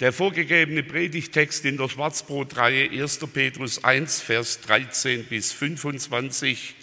Der 0.00 0.14
vorgegebene 0.14 0.82
Predigtext 0.82 1.62
in 1.66 1.76
der 1.76 1.90
Schwarzbrotreihe 1.90 2.88
1. 2.88 3.18
Petrus 3.34 3.84
1, 3.84 4.22
Vers 4.22 4.62
13 4.62 5.24
bis 5.26 5.52
25 5.52 6.74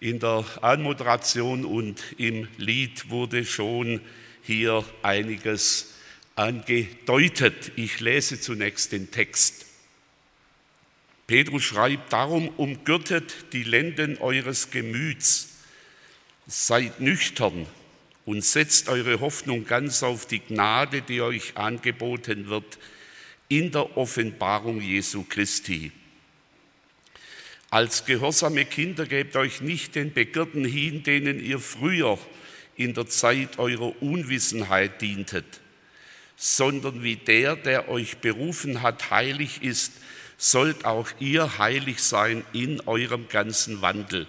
in 0.00 0.18
der 0.18 0.44
Anmoderation 0.60 1.64
und 1.64 2.04
im 2.18 2.46
Lied 2.58 3.08
wurde 3.08 3.46
schon 3.46 4.02
hier 4.42 4.84
einiges 5.00 5.94
angedeutet. 6.36 7.72
Ich 7.76 8.00
lese 8.00 8.38
zunächst 8.38 8.92
den 8.92 9.10
Text. 9.10 9.64
Petrus 11.26 11.62
schreibt, 11.62 12.12
darum 12.12 12.48
umgürtet 12.48 13.34
die 13.54 13.64
Lenden 13.64 14.18
eures 14.18 14.70
Gemüts, 14.70 15.54
seid 16.46 17.00
nüchtern 17.00 17.66
und 18.24 18.44
setzt 18.44 18.88
eure 18.88 19.20
Hoffnung 19.20 19.66
ganz 19.66 20.02
auf 20.02 20.26
die 20.26 20.40
Gnade, 20.40 21.02
die 21.02 21.20
euch 21.20 21.56
angeboten 21.56 22.48
wird 22.48 22.78
in 23.48 23.70
der 23.70 23.96
Offenbarung 23.96 24.80
Jesu 24.80 25.24
Christi. 25.28 25.92
Als 27.70 28.04
gehorsame 28.04 28.64
Kinder 28.64 29.06
gebt 29.06 29.34
euch 29.34 29.60
nicht 29.60 29.94
den 29.94 30.12
Begierden 30.12 30.64
hin, 30.64 31.02
denen 31.02 31.42
ihr 31.42 31.58
früher 31.58 32.18
in 32.76 32.94
der 32.94 33.08
Zeit 33.08 33.58
eurer 33.58 34.00
Unwissenheit 34.02 35.00
dientet, 35.00 35.60
sondern 36.36 37.02
wie 37.02 37.16
der, 37.16 37.56
der 37.56 37.88
euch 37.88 38.18
berufen 38.18 38.82
hat, 38.82 39.10
heilig 39.10 39.62
ist, 39.62 39.92
sollt 40.36 40.84
auch 40.84 41.08
ihr 41.18 41.58
heilig 41.58 42.02
sein 42.02 42.44
in 42.52 42.80
eurem 42.82 43.28
ganzen 43.28 43.80
Wandel 43.80 44.26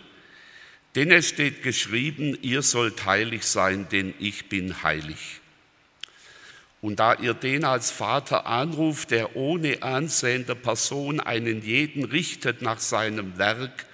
denn 0.95 1.11
es 1.11 1.30
steht 1.30 1.63
geschrieben, 1.63 2.38
ihr 2.41 2.61
sollt 2.61 3.05
heilig 3.05 3.44
sein, 3.45 3.88
denn 3.91 4.13
ich 4.19 4.47
bin 4.49 4.83
heilig. 4.83 5.41
Und 6.81 7.00
da 7.00 7.16
ihr 7.16 7.33
den 7.33 7.63
als 7.63 7.91
Vater 7.91 8.45
anruft, 8.45 9.11
der 9.11 9.35
ohne 9.35 9.81
Ansehen 9.81 10.45
der 10.45 10.55
Person 10.55 11.19
einen 11.19 11.63
jeden 11.63 12.03
richtet 12.03 12.61
nach 12.61 12.80
seinem 12.80 13.38
Werk, 13.38 13.85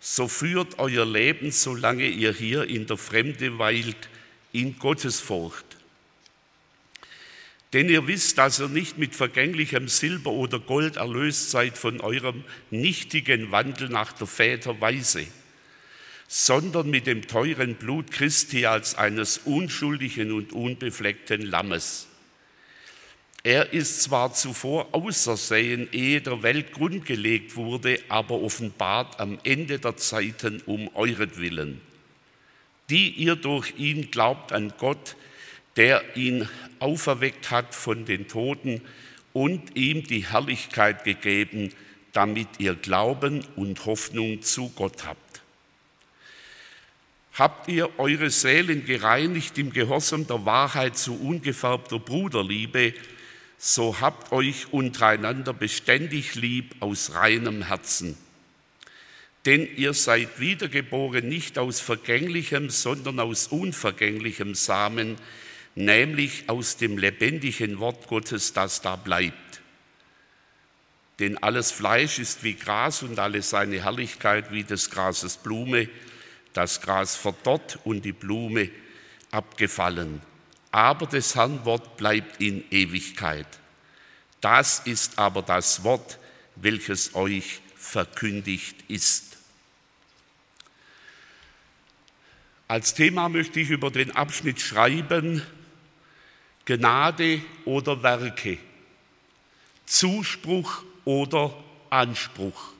so 0.00 0.26
führt 0.26 0.78
euer 0.78 1.04
Leben, 1.04 1.50
solange 1.50 2.06
ihr 2.06 2.32
hier 2.32 2.64
in 2.64 2.86
der 2.86 2.96
Fremde 2.96 3.58
weilt, 3.58 4.08
in 4.52 4.78
Gottesfurcht. 4.78 5.66
Denn 7.72 7.88
ihr 7.88 8.06
wisst, 8.06 8.38
dass 8.38 8.60
ihr 8.60 8.68
nicht 8.68 8.98
mit 8.98 9.14
vergänglichem 9.14 9.88
Silber 9.88 10.30
oder 10.30 10.60
Gold 10.60 10.96
erlöst 10.96 11.50
seid 11.50 11.76
von 11.76 12.00
eurem 12.00 12.44
nichtigen 12.70 13.50
Wandel 13.50 13.88
nach 13.88 14.12
der 14.12 14.26
Väter 14.26 14.80
Weise 14.80 15.26
sondern 16.34 16.88
mit 16.88 17.06
dem 17.06 17.28
teuren 17.28 17.74
Blut 17.74 18.10
Christi 18.10 18.64
als 18.64 18.94
eines 18.94 19.36
unschuldigen 19.36 20.32
und 20.32 20.54
unbefleckten 20.54 21.42
Lammes. 21.42 22.06
Er 23.42 23.74
ist 23.74 24.02
zwar 24.02 24.32
zuvor 24.32 24.94
außersehen, 24.94 25.90
ehe 25.92 26.22
der 26.22 26.42
Welt 26.42 26.72
grundgelegt 26.72 27.54
wurde, 27.56 28.00
aber 28.08 28.40
offenbart 28.40 29.20
am 29.20 29.38
Ende 29.44 29.78
der 29.78 29.98
Zeiten 29.98 30.62
um 30.64 30.88
euretwillen, 30.94 31.82
die 32.88 33.10
ihr 33.10 33.36
durch 33.36 33.74
ihn 33.76 34.10
glaubt 34.10 34.52
an 34.52 34.72
Gott, 34.78 35.16
der 35.76 36.16
ihn 36.16 36.48
auferweckt 36.78 37.50
hat 37.50 37.74
von 37.74 38.06
den 38.06 38.26
Toten 38.26 38.80
und 39.34 39.76
ihm 39.76 40.04
die 40.04 40.26
Herrlichkeit 40.30 41.04
gegeben, 41.04 41.74
damit 42.14 42.48
ihr 42.56 42.74
Glauben 42.74 43.44
und 43.54 43.84
Hoffnung 43.84 44.40
zu 44.40 44.70
Gott 44.70 45.04
habt. 45.04 45.31
Habt 47.34 47.68
ihr 47.68 47.98
eure 47.98 48.28
Seelen 48.28 48.84
gereinigt 48.84 49.56
im 49.56 49.72
Gehorsam 49.72 50.26
der 50.26 50.44
Wahrheit 50.44 50.98
zu 50.98 51.18
ungefärbter 51.18 51.98
Bruderliebe, 51.98 52.92
so 53.56 54.00
habt 54.00 54.32
euch 54.32 54.72
untereinander 54.72 55.54
beständig 55.54 56.34
lieb 56.34 56.74
aus 56.80 57.14
reinem 57.14 57.62
Herzen. 57.62 58.18
Denn 59.46 59.66
ihr 59.76 59.94
seid 59.94 60.40
wiedergeboren 60.40 61.26
nicht 61.26 61.58
aus 61.58 61.80
vergänglichem, 61.80 62.68
sondern 62.70 63.18
aus 63.18 63.46
unvergänglichem 63.46 64.54
Samen, 64.54 65.16
nämlich 65.74 66.48
aus 66.48 66.76
dem 66.76 66.98
lebendigen 66.98 67.78
Wort 67.78 68.08
Gottes, 68.08 68.52
das 68.52 68.82
da 68.82 68.96
bleibt. 68.96 69.62
Denn 71.18 71.38
alles 71.38 71.72
Fleisch 71.72 72.18
ist 72.18 72.44
wie 72.44 72.54
Gras 72.54 73.02
und 73.02 73.18
alle 73.18 73.42
seine 73.42 73.82
Herrlichkeit 73.82 74.52
wie 74.52 74.64
des 74.64 74.90
Grases 74.90 75.38
Blume 75.38 75.88
das 76.52 76.80
Gras 76.80 77.16
verdorrt 77.16 77.78
und 77.84 78.04
die 78.04 78.12
Blume 78.12 78.70
abgefallen. 79.30 80.22
Aber 80.70 81.06
des 81.06 81.34
Herrn 81.34 81.64
Wort 81.64 81.96
bleibt 81.96 82.40
in 82.40 82.64
Ewigkeit. 82.70 83.46
Das 84.40 84.80
ist 84.80 85.18
aber 85.18 85.42
das 85.42 85.84
Wort, 85.84 86.18
welches 86.56 87.14
euch 87.14 87.60
verkündigt 87.76 88.76
ist. 88.88 89.36
Als 92.68 92.94
Thema 92.94 93.28
möchte 93.28 93.60
ich 93.60 93.70
über 93.70 93.90
den 93.90 94.12
Abschnitt 94.12 94.60
schreiben, 94.60 95.42
Gnade 96.64 97.42
oder 97.64 98.02
Werke, 98.02 98.58
Zuspruch 99.84 100.82
oder 101.04 101.52
Anspruch. 101.90 102.72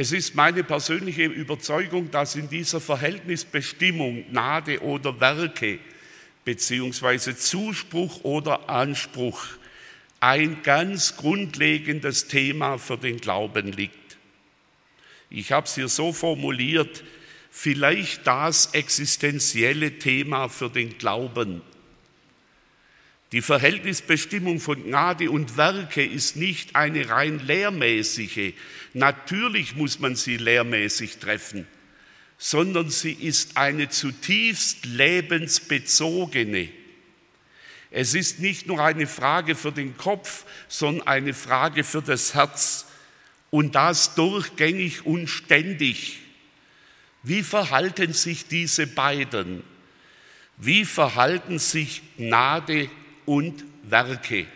Es 0.00 0.12
ist 0.12 0.34
meine 0.34 0.64
persönliche 0.64 1.24
Überzeugung, 1.24 2.10
dass 2.10 2.34
in 2.34 2.48
dieser 2.48 2.80
Verhältnisbestimmung 2.80 4.24
Gnade 4.30 4.80
oder 4.82 5.20
Werke 5.20 5.78
beziehungsweise 6.42 7.36
Zuspruch 7.36 8.24
oder 8.24 8.70
Anspruch 8.70 9.44
ein 10.18 10.62
ganz 10.62 11.18
grundlegendes 11.18 12.28
Thema 12.28 12.78
für 12.78 12.96
den 12.96 13.18
Glauben 13.18 13.72
liegt. 13.72 14.16
Ich 15.28 15.52
habe 15.52 15.66
es 15.66 15.74
hier 15.74 15.88
so 15.88 16.14
formuliert, 16.14 17.04
vielleicht 17.50 18.26
das 18.26 18.72
existenzielle 18.72 19.98
Thema 19.98 20.48
für 20.48 20.70
den 20.70 20.96
Glauben. 20.96 21.60
Die 23.32 23.42
Verhältnisbestimmung 23.42 24.58
von 24.58 24.82
Gnade 24.84 25.30
und 25.30 25.56
Werke 25.56 26.04
ist 26.04 26.34
nicht 26.34 26.74
eine 26.74 27.08
rein 27.10 27.38
lehrmäßige. 27.38 28.54
Natürlich 28.92 29.76
muss 29.76 30.00
man 30.00 30.16
sie 30.16 30.36
lehrmäßig 30.36 31.18
treffen, 31.18 31.68
sondern 32.38 32.90
sie 32.90 33.12
ist 33.12 33.56
eine 33.56 33.88
zutiefst 33.88 34.84
lebensbezogene. 34.84 36.70
Es 37.92 38.14
ist 38.14 38.40
nicht 38.40 38.66
nur 38.66 38.80
eine 38.80 39.06
Frage 39.06 39.54
für 39.54 39.70
den 39.70 39.96
Kopf, 39.96 40.44
sondern 40.66 41.06
eine 41.06 41.34
Frage 41.34 41.84
für 41.84 42.02
das 42.02 42.34
Herz 42.34 42.86
und 43.50 43.76
das 43.76 44.16
durchgängig 44.16 45.06
und 45.06 45.28
ständig. 45.28 46.18
Wie 47.22 47.42
verhalten 47.42 48.12
sich 48.12 48.46
diese 48.46 48.88
beiden? 48.88 49.62
Wie 50.56 50.84
verhalten 50.84 51.58
sich 51.58 52.02
Gnade 52.16 52.90
und 53.30 53.62
Werke? 53.84 54.46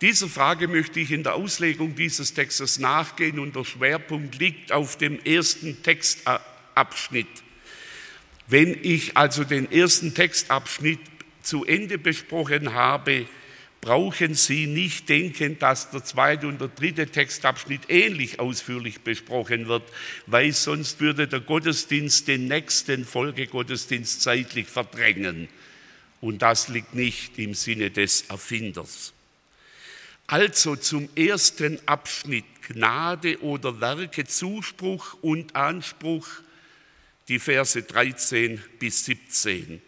Dieser 0.00 0.26
Frage 0.26 0.66
möchte 0.66 0.98
ich 0.98 1.12
in 1.12 1.22
der 1.22 1.36
Auslegung 1.36 1.94
dieses 1.94 2.34
Textes 2.34 2.80
nachgehen 2.80 3.38
und 3.38 3.54
der 3.54 3.64
Schwerpunkt 3.64 4.40
liegt 4.40 4.72
auf 4.72 4.98
dem 4.98 5.20
ersten 5.24 5.80
Textabschnitt. 5.84 7.28
Wenn 8.48 8.76
ich 8.82 9.16
also 9.16 9.44
den 9.44 9.70
ersten 9.70 10.12
Textabschnitt 10.12 10.98
zu 11.40 11.64
Ende 11.64 11.98
besprochen 11.98 12.74
habe, 12.74 13.26
brauchen 13.80 14.34
Sie 14.34 14.66
nicht 14.66 15.08
denken, 15.08 15.56
dass 15.60 15.92
der 15.92 16.02
zweite 16.02 16.48
und 16.48 16.60
der 16.60 16.68
dritte 16.68 17.06
Textabschnitt 17.06 17.82
ähnlich 17.90 18.40
ausführlich 18.40 19.02
besprochen 19.02 19.68
wird, 19.68 19.84
weil 20.26 20.50
sonst 20.50 21.00
würde 21.00 21.28
der 21.28 21.40
Gottesdienst 21.40 22.26
den 22.26 22.48
nächsten 22.48 23.04
Folgegottesdienst 23.04 24.20
zeitlich 24.20 24.66
verdrängen. 24.66 25.48
Und 26.20 26.42
das 26.42 26.68
liegt 26.68 26.94
nicht 26.94 27.38
im 27.38 27.54
Sinne 27.54 27.90
des 27.90 28.22
Erfinders. 28.22 29.12
Also 30.26 30.76
zum 30.76 31.08
ersten 31.16 31.80
Abschnitt 31.86 32.44
Gnade 32.68 33.40
oder 33.42 33.80
Werke, 33.80 34.24
Zuspruch 34.24 35.16
und 35.22 35.56
Anspruch, 35.56 36.28
die 37.28 37.38
Verse 37.38 37.82
13 37.82 38.62
bis 38.78 39.04
17. 39.06 39.82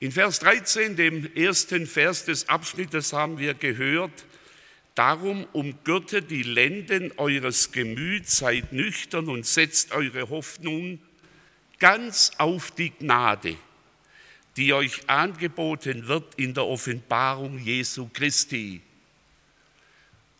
In 0.00 0.12
Vers 0.12 0.38
13, 0.40 0.96
dem 0.96 1.34
ersten 1.34 1.86
Vers 1.86 2.24
des 2.24 2.48
Abschnittes, 2.48 3.12
haben 3.12 3.38
wir 3.38 3.54
gehört, 3.54 4.24
Darum 4.94 5.44
umgürtet 5.52 6.30
die 6.30 6.44
Lenden 6.44 7.12
eures 7.16 7.72
Gemüts, 7.72 8.38
seid 8.38 8.72
nüchtern 8.72 9.28
und 9.28 9.44
setzt 9.44 9.90
eure 9.90 10.30
Hoffnung 10.30 11.00
ganz 11.80 12.30
auf 12.38 12.70
die 12.70 12.90
Gnade, 12.90 13.56
die 14.56 14.72
euch 14.72 15.08
angeboten 15.08 16.06
wird 16.06 16.34
in 16.36 16.54
der 16.54 16.66
Offenbarung 16.66 17.58
Jesu 17.58 18.08
Christi. 18.12 18.80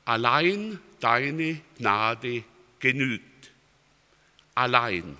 Allein 0.04 0.78
deine 1.00 1.60
Gnade 1.78 2.44
genügt. 2.78 3.50
Allein. 4.54 5.16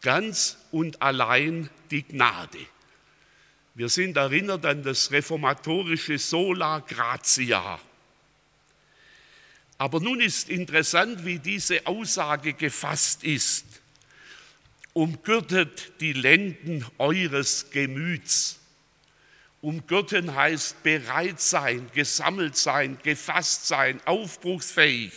Ganz 0.00 0.56
und 0.70 1.02
allein 1.02 1.68
die 1.90 2.04
Gnade. 2.04 2.58
Wir 3.74 3.88
sind 3.88 4.16
erinnert 4.16 4.64
an 4.64 4.82
das 4.82 5.10
reformatorische 5.10 6.18
Sola 6.18 6.80
Gratia. 6.80 7.78
Aber 9.76 10.00
nun 10.00 10.20
ist 10.20 10.48
interessant, 10.48 11.24
wie 11.24 11.38
diese 11.38 11.86
Aussage 11.86 12.54
gefasst 12.54 13.22
ist. 13.22 13.64
Umgürtet 14.98 15.92
die 16.00 16.12
Lenden 16.12 16.84
eures 16.98 17.70
Gemüts. 17.70 18.58
Umgürten 19.60 20.34
heißt 20.34 20.82
bereit 20.82 21.40
sein, 21.40 21.88
gesammelt 21.94 22.56
sein, 22.56 22.98
gefasst 23.04 23.68
sein, 23.68 24.00
aufbruchsfähig. 24.06 25.12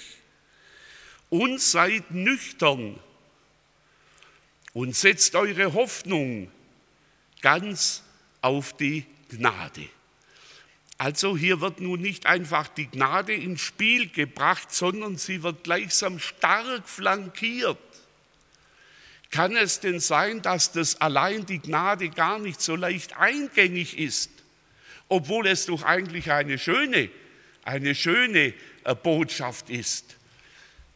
Und 1.31 1.59
seid 1.59 2.11
nüchtern 2.11 2.99
und 4.73 4.95
setzt 4.95 5.33
eure 5.33 5.73
Hoffnung 5.73 6.51
ganz 7.41 8.03
auf 8.41 8.77
die 8.77 9.07
Gnade. 9.29 9.89
Also 10.99 11.35
hier 11.35 11.59
wird 11.59 11.79
nun 11.79 12.01
nicht 12.01 12.27
einfach 12.27 12.67
die 12.67 12.85
Gnade 12.85 13.33
ins 13.33 13.61
Spiel 13.61 14.11
gebracht, 14.11 14.71
sondern 14.71 15.17
sie 15.17 15.41
wird 15.41 15.63
gleichsam 15.63 16.19
stark 16.19 16.87
flankiert. 16.87 17.79
Kann 19.31 19.55
es 19.55 19.79
denn 19.79 20.01
sein, 20.01 20.41
dass 20.41 20.73
das 20.73 20.99
allein 20.99 21.45
die 21.45 21.59
Gnade 21.59 22.09
gar 22.09 22.37
nicht 22.37 22.61
so 22.61 22.75
leicht 22.75 23.17
eingängig 23.17 23.97
ist, 23.97 24.29
obwohl 25.07 25.47
es 25.47 25.65
doch 25.65 25.83
eigentlich 25.83 26.31
eine 26.31 26.59
schöne, 26.59 27.09
eine 27.63 27.95
schöne 27.95 28.53
äh, 28.83 28.95
Botschaft 28.95 29.69
ist? 29.69 30.17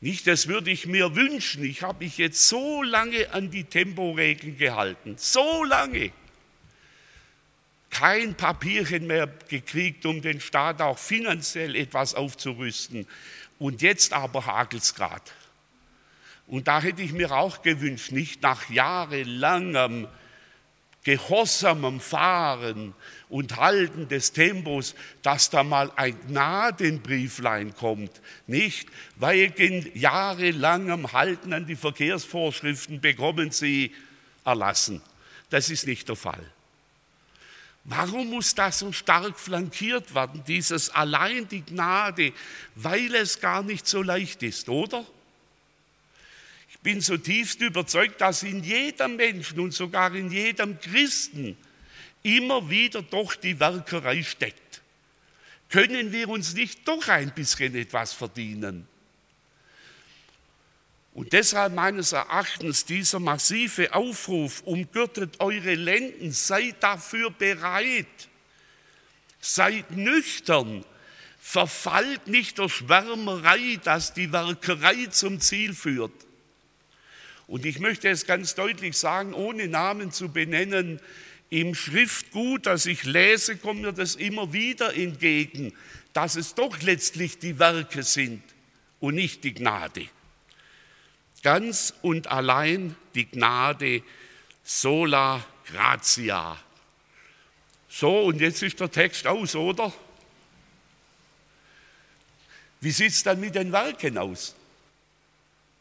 Nicht, 0.02 0.28
das 0.28 0.48
würde 0.48 0.70
ich 0.70 0.86
mir 0.86 1.16
wünschen. 1.16 1.64
Ich 1.64 1.82
habe 1.82 2.04
mich 2.04 2.18
jetzt 2.18 2.48
so 2.48 2.84
lange 2.84 3.34
an 3.34 3.50
die 3.50 3.64
Temporegeln 3.64 4.58
gehalten, 4.58 5.16
so 5.18 5.64
lange 5.64 6.12
kein 7.90 8.36
Papierchen 8.36 9.08
mehr 9.08 9.28
gekriegt, 9.48 10.06
um 10.06 10.22
den 10.22 10.42
Staat 10.42 10.82
auch 10.82 10.98
finanziell 10.98 11.78
etwas 11.78 12.14
aufzurüsten. 12.14 13.08
Und 13.58 13.82
jetzt 13.82 14.12
aber 14.12 14.42
gerade. 14.42 15.32
Und 16.48 16.68
da 16.68 16.82
hätte 16.82 17.02
ich 17.02 17.12
mir 17.12 17.32
auch 17.32 17.62
gewünscht, 17.62 18.12
nicht 18.12 18.42
nach 18.42 18.70
jahrelangem 18.70 20.08
gehorsamem 21.06 22.00
Fahren 22.00 22.96
und 23.30 23.58
Halten 23.58 24.08
des 24.08 24.34
Tempos, 24.34 24.96
dass 25.22 25.52
da 25.52 25.64
mal 25.64 25.92
ein 25.96 26.20
Gnadenbrieflein 26.28 27.76
kommt. 27.76 28.22
Nicht 28.48 28.90
wegen 29.16 29.90
jahrelangem 29.94 31.14
Halten 31.14 31.54
an 31.54 31.68
die 31.68 31.76
Verkehrsvorschriften 31.76 33.02
bekommen 33.02 33.52
Sie 33.52 33.94
erlassen. 34.44 35.02
Das 35.52 35.70
ist 35.70 35.86
nicht 35.86 36.10
der 36.10 36.16
Fall. 36.16 36.44
Warum 37.84 38.32
muss 38.32 38.56
das 38.56 38.80
so 38.80 38.92
stark 38.92 39.40
flankiert 39.40 40.16
werden, 40.16 40.44
dieses 40.48 40.90
allein 40.90 41.48
die 41.48 41.62
Gnade, 41.62 42.34
weil 42.74 43.14
es 43.14 43.40
gar 43.40 43.62
nicht 43.62 43.86
so 43.86 44.02
leicht 44.02 44.42
ist, 44.42 44.70
oder? 44.70 45.06
Bin 46.86 47.02
zutiefst 47.02 47.62
überzeugt, 47.62 48.22
dass 48.22 48.44
in 48.44 48.64
jedem 48.64 49.16
Menschen 49.16 49.60
und 49.60 49.74
sogar 49.74 50.14
in 50.14 50.32
jedem 50.32 50.80
Christen 50.80 51.58
immer 52.22 52.70
wieder 52.70 53.02
doch 53.02 53.34
die 53.34 53.60
Werkerei 53.60 54.22
steckt. 54.22 54.84
Können 55.70 56.12
wir 56.12 56.30
uns 56.30 56.54
nicht 56.54 56.88
doch 56.88 57.08
ein 57.08 57.34
bisschen 57.34 57.74
etwas 57.74 58.14
verdienen? 58.14 58.88
Und 61.16 61.34
deshalb 61.34 61.74
meines 61.74 62.12
Erachtens 62.12 62.86
dieser 62.86 63.20
massive 63.20 63.92
Aufruf, 63.96 64.62
umgürtet 64.62 65.40
eure 65.40 65.74
Lenden, 65.74 66.32
seid 66.34 66.84
dafür 66.84 67.32
bereit, 67.32 68.30
seid 69.40 69.90
nüchtern, 69.90 70.86
verfallt 71.40 72.28
nicht 72.28 72.60
der 72.60 72.70
Schwärmerei, 72.70 73.80
dass 73.84 74.14
die 74.14 74.32
Werkerei 74.32 75.08
zum 75.08 75.42
Ziel 75.42 75.74
führt. 75.74 76.14
Und 77.48 77.66
ich 77.66 77.80
möchte 77.80 78.10
es 78.10 78.26
ganz 78.26 78.56
deutlich 78.56 78.98
sagen, 78.98 79.34
ohne 79.34 79.68
Namen 79.68 80.12
zu 80.12 80.30
benennen, 80.30 81.00
im 81.50 81.76
Schriftgut, 81.76 82.66
das 82.66 82.86
ich 82.88 83.04
lese, 83.04 83.58
kommt 83.58 83.82
mir 83.82 83.94
das 83.94 84.16
immer 84.16 84.52
wieder 84.52 84.96
entgegen, 84.96 85.74
dass 86.14 86.36
es 86.36 86.56
doch 86.56 86.82
letztlich 86.82 87.38
die 87.38 87.60
Werke 87.60 88.04
sind 88.04 88.42
und 89.00 89.16
nicht 89.16 89.44
die 89.44 89.54
Gnade 89.54 90.10
ganz 91.46 91.94
und 92.02 92.26
allein 92.26 92.96
die 93.14 93.30
Gnade 93.30 94.02
sola 94.64 95.46
gratia. 95.68 96.58
So, 97.88 98.22
und 98.24 98.42
jetzt 98.42 98.64
ist 98.64 98.80
der 98.80 98.90
Text 98.90 99.28
aus, 99.28 99.56
oder? 99.56 99.94
Wie 102.82 102.90
sieht 102.90 103.12
es 103.12 103.22
dann 103.22 103.40
mit 103.40 103.54
den 103.54 103.72
Werken 103.72 104.18
aus? 104.18 104.56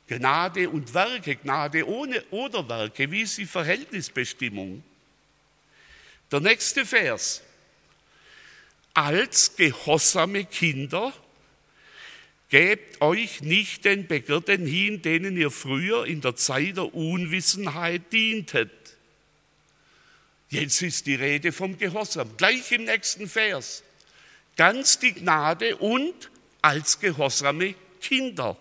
Gnade 0.06 0.68
und 0.68 0.92
Werke, 0.92 1.36
Gnade 1.36 1.86
ohne 1.88 2.22
oder 2.30 2.68
Werke, 2.68 3.10
wie 3.10 3.22
ist 3.22 3.38
die 3.38 3.46
Verhältnisbestimmung? 3.46 4.82
Der 6.30 6.40
nächste 6.40 6.84
Vers. 6.84 7.42
Als 8.92 9.56
gehorsame 9.56 10.44
Kinder 10.44 11.12
Gebt 12.54 13.00
euch 13.00 13.40
nicht 13.40 13.84
den 13.84 14.06
Begierden 14.06 14.64
hin, 14.64 15.02
denen 15.02 15.36
ihr 15.36 15.50
früher 15.50 16.06
in 16.06 16.20
der 16.20 16.36
Zeit 16.36 16.76
der 16.76 16.94
Unwissenheit 16.94 18.12
dientet. 18.12 18.70
Jetzt 20.50 20.80
ist 20.82 21.06
die 21.06 21.16
Rede 21.16 21.50
vom 21.50 21.78
Gehorsam, 21.78 22.36
gleich 22.36 22.70
im 22.70 22.84
nächsten 22.84 23.28
Vers. 23.28 23.82
Ganz 24.56 25.00
die 25.00 25.14
Gnade 25.14 25.74
und 25.78 26.30
als 26.62 27.00
gehorsame 27.00 27.74
Kinder. 28.00 28.56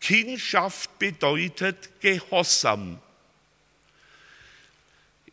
Kindschaft 0.00 0.98
bedeutet 0.98 2.00
Gehorsam. 2.00 2.98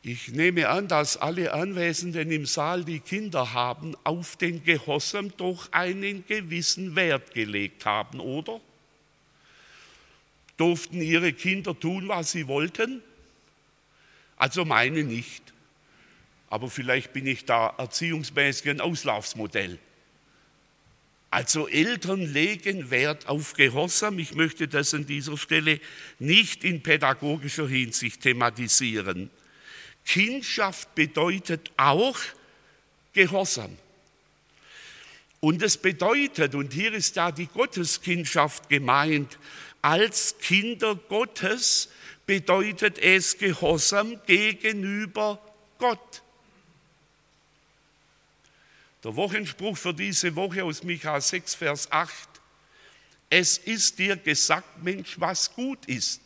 Ich 0.03 0.29
nehme 0.29 0.69
an, 0.69 0.87
dass 0.87 1.17
alle 1.17 1.53
Anwesenden 1.53 2.31
im 2.31 2.45
Saal, 2.45 2.85
die 2.85 2.99
Kinder 2.99 3.53
haben, 3.53 3.95
auf 4.03 4.37
den 4.37 4.63
Gehorsam 4.63 5.35
doch 5.35 5.71
einen 5.71 6.25
gewissen 6.25 6.95
Wert 6.95 7.33
gelegt 7.33 7.85
haben, 7.85 8.19
oder? 8.19 8.61
Durften 10.55 11.01
ihre 11.01 11.33
Kinder 11.33 11.77
tun, 11.77 12.07
was 12.07 12.31
sie 12.31 12.47
wollten? 12.47 13.01
Also 14.37 14.65
meine 14.65 15.03
nicht. 15.03 15.43
Aber 16.49 16.69
vielleicht 16.69 17.13
bin 17.13 17.27
ich 17.27 17.45
da 17.45 17.73
erziehungsmäßig 17.77 18.69
ein 18.69 18.81
Auslaufsmodell. 18.81 19.79
Also 21.29 21.67
Eltern 21.67 22.21
legen 22.21 22.89
Wert 22.89 23.27
auf 23.27 23.53
Gehorsam. 23.53 24.17
Ich 24.19 24.33
möchte 24.33 24.67
das 24.67 24.93
an 24.93 25.05
dieser 25.05 25.37
Stelle 25.37 25.81
nicht 26.19 26.63
in 26.63 26.81
pädagogischer 26.81 27.67
Hinsicht 27.67 28.21
thematisieren. 28.21 29.29
Kindschaft 30.05 30.95
bedeutet 30.95 31.71
auch 31.75 32.17
Gehorsam. 33.13 33.77
Und 35.39 35.61
es 35.61 35.77
bedeutet, 35.77 36.55
und 36.55 36.73
hier 36.73 36.93
ist 36.93 37.15
ja 37.17 37.31
die 37.31 37.47
Gotteskindschaft 37.47 38.69
gemeint, 38.69 39.37
als 39.81 40.35
Kinder 40.39 40.95
Gottes 40.95 41.89
bedeutet 42.25 42.99
es 42.99 43.37
Gehorsam 43.37 44.19
gegenüber 44.25 45.41
Gott. 45.77 46.23
Der 49.03 49.15
Wochenspruch 49.15 49.77
für 49.77 49.93
diese 49.93 50.35
Woche 50.35 50.63
aus 50.63 50.83
Micha 50.83 51.19
6, 51.19 51.55
Vers 51.55 51.91
8. 51.91 52.11
Es 53.29 53.57
ist 53.57 53.99
dir 53.99 54.15
gesagt, 54.17 54.83
Mensch, 54.83 55.19
was 55.19 55.53
gut 55.53 55.85
ist 55.85 56.21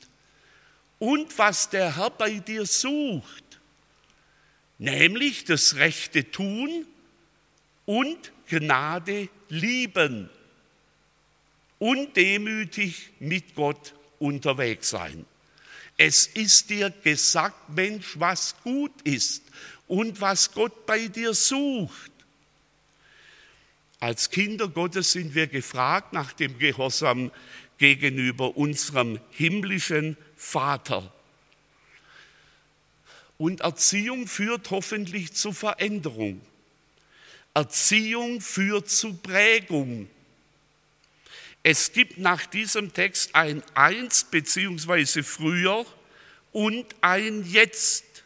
und 0.99 1.37
was 1.37 1.69
der 1.69 1.95
Herr 1.95 2.09
bei 2.11 2.39
dir 2.39 2.65
sucht 2.65 3.51
nämlich 4.81 5.45
das 5.45 5.75
rechte 5.75 6.31
Tun 6.31 6.87
und 7.85 8.31
Gnade 8.47 9.29
lieben 9.47 10.27
und 11.77 12.15
demütig 12.17 13.11
mit 13.19 13.53
Gott 13.53 13.93
unterwegs 14.17 14.89
sein. 14.89 15.25
Es 15.97 16.25
ist 16.25 16.71
dir 16.71 16.89
gesagt, 16.89 17.69
Mensch, 17.69 18.19
was 18.19 18.55
gut 18.63 18.91
ist 19.03 19.43
und 19.87 20.19
was 20.19 20.51
Gott 20.51 20.87
bei 20.87 21.07
dir 21.07 21.35
sucht. 21.35 22.11
Als 24.01 24.31
Kinder 24.31 24.67
Gottes 24.67 25.11
sind 25.11 25.35
wir 25.35 25.45
gefragt 25.45 26.11
nach 26.11 26.33
dem 26.33 26.57
Gehorsam 26.57 27.31
gegenüber 27.77 28.57
unserem 28.57 29.19
himmlischen 29.29 30.17
Vater. 30.35 31.13
Und 33.37 33.61
Erziehung 33.61 34.25
führt 34.25 34.71
hoffentlich 34.71 35.33
zu 35.33 35.53
Veränderung. 35.53 36.41
Erziehung 37.53 38.41
führt 38.41 38.89
zu 38.89 39.13
Prägung. 39.17 40.09
Es 41.61 41.93
gibt 41.93 42.17
nach 42.17 42.47
diesem 42.47 42.93
Text 42.93 43.35
ein 43.35 43.61
Eins 43.75 44.23
beziehungsweise 44.23 45.21
früher 45.21 45.85
und 46.51 46.87
ein 47.01 47.45
Jetzt. 47.45 48.23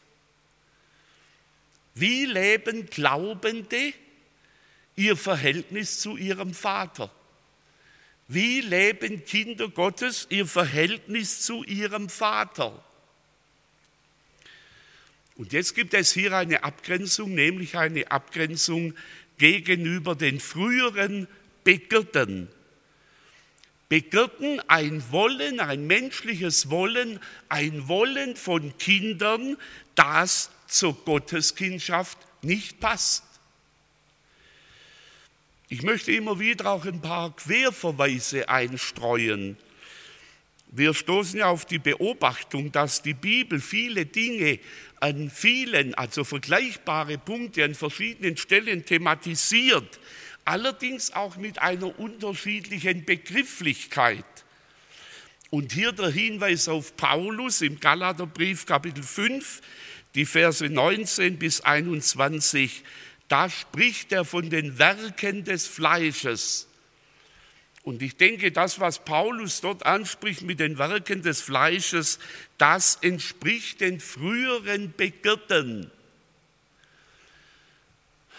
Wie 1.95 2.23
leben 2.23 2.89
Glaubende 2.89 3.93
ihr 4.95 5.17
Verhältnis 5.17 5.99
zu 5.99 6.17
ihrem 6.17 6.53
Vater? 6.53 7.11
Wie 8.27 8.61
leben 8.61 9.23
Kinder 9.25 9.69
Gottes 9.69 10.27
ihr 10.29 10.47
Verhältnis 10.47 11.41
zu 11.41 11.63
ihrem 11.63 12.09
Vater? 12.09 12.83
Und 15.35 15.53
jetzt 15.53 15.75
gibt 15.75 15.93
es 15.93 16.13
hier 16.13 16.33
eine 16.33 16.63
Abgrenzung, 16.63 17.35
nämlich 17.35 17.77
eine 17.77 18.09
Abgrenzung 18.09 18.95
gegenüber 19.37 20.15
den 20.15 20.39
früheren 20.39 21.27
Begierden. 21.63 22.47
Begierden, 23.89 24.61
ein 24.67 25.03
Wollen, 25.11 25.59
ein 25.59 25.85
menschliches 25.85 26.69
Wollen, 26.69 27.19
ein 27.49 27.87
Wollen 27.87 28.35
von 28.35 28.75
Kindern, 28.77 29.57
das 29.93 30.49
zur 30.67 30.95
Gotteskindschaft 31.05 32.17
nicht 32.41 32.79
passt. 32.79 33.24
Ich 35.67 35.81
möchte 35.81 36.11
immer 36.11 36.39
wieder 36.39 36.69
auch 36.69 36.85
ein 36.85 37.01
paar 37.01 37.35
Querverweise 37.35 38.49
einstreuen. 38.49 39.57
Wir 40.67 40.93
stoßen 40.93 41.39
ja 41.39 41.47
auf 41.47 41.65
die 41.65 41.79
Beobachtung, 41.79 42.71
dass 42.71 43.01
die 43.01 43.15
Bibel 43.15 43.59
viele 43.59 44.05
Dinge 44.05 44.59
an 44.99 45.31
vielen, 45.31 45.95
also 45.95 46.23
vergleichbare 46.23 47.17
Punkte 47.17 47.63
an 47.63 47.73
verschiedenen 47.73 48.37
Stellen 48.37 48.85
thematisiert, 48.85 49.99
allerdings 50.43 51.13
auch 51.13 51.37
mit 51.37 51.59
einer 51.59 51.97
unterschiedlichen 51.97 53.03
Begrifflichkeit. 53.03 54.25
Und 55.49 55.71
hier 55.71 55.93
der 55.93 56.09
Hinweis 56.09 56.67
auf 56.67 56.95
Paulus 56.95 57.61
im 57.61 57.79
Galaterbrief 57.79 58.67
Kapitel 58.67 59.01
5, 59.03 59.61
die 60.13 60.25
Verse 60.25 60.67
19 60.67 61.39
bis 61.39 61.61
21, 61.61 62.83
da 63.27 63.49
spricht 63.49 64.11
er 64.11 64.25
von 64.25 64.49
den 64.49 64.77
Werken 64.77 65.43
des 65.43 65.67
Fleisches. 65.67 66.67
Und 67.83 68.01
ich 68.01 68.17
denke, 68.17 68.51
das, 68.51 68.79
was 68.79 69.05
Paulus 69.05 69.61
dort 69.61 69.85
anspricht 69.85 70.41
mit 70.41 70.59
den 70.59 70.79
Werken 70.79 71.21
des 71.21 71.41
Fleisches, 71.41 72.17
das 72.57 72.95
entspricht 73.01 73.81
den 73.81 73.99
früheren 73.99 74.93
Begierden. 74.97 75.91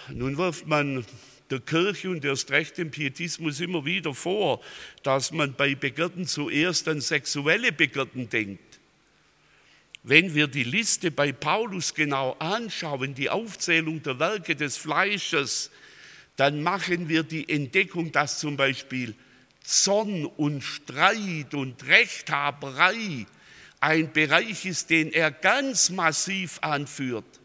Nun 0.08 0.36
wirft 0.36 0.66
man 0.66 1.04
der 1.50 1.60
Kirche 1.60 2.10
und 2.10 2.24
erst 2.24 2.50
recht 2.50 2.78
dem 2.78 2.90
Pietismus 2.90 3.60
immer 3.60 3.84
wieder 3.84 4.14
vor, 4.14 4.60
dass 5.04 5.30
man 5.30 5.54
bei 5.54 5.76
Begierden 5.76 6.26
zuerst 6.26 6.88
an 6.88 7.00
sexuelle 7.00 7.70
Begierden 7.70 8.28
denkt. 8.28 8.65
Wenn 10.08 10.36
wir 10.36 10.46
die 10.46 10.62
Liste 10.62 11.10
bei 11.10 11.32
Paulus 11.32 11.92
genau 11.92 12.36
anschauen, 12.38 13.16
die 13.16 13.28
Aufzählung 13.28 14.04
der 14.04 14.20
Werke 14.20 14.54
des 14.54 14.76
Fleisches, 14.76 15.72
dann 16.36 16.62
machen 16.62 17.08
wir 17.08 17.24
die 17.24 17.48
Entdeckung, 17.48 18.12
dass 18.12 18.38
zum 18.38 18.56
Beispiel 18.56 19.16
Zorn 19.64 20.24
und 20.24 20.62
Streit 20.62 21.54
und 21.54 21.84
Rechthaberei 21.88 23.26
ein 23.80 24.12
Bereich 24.12 24.64
ist, 24.64 24.90
den 24.90 25.12
er 25.12 25.32
ganz 25.32 25.90
massiv 25.90 26.60
anführt. 26.60 27.40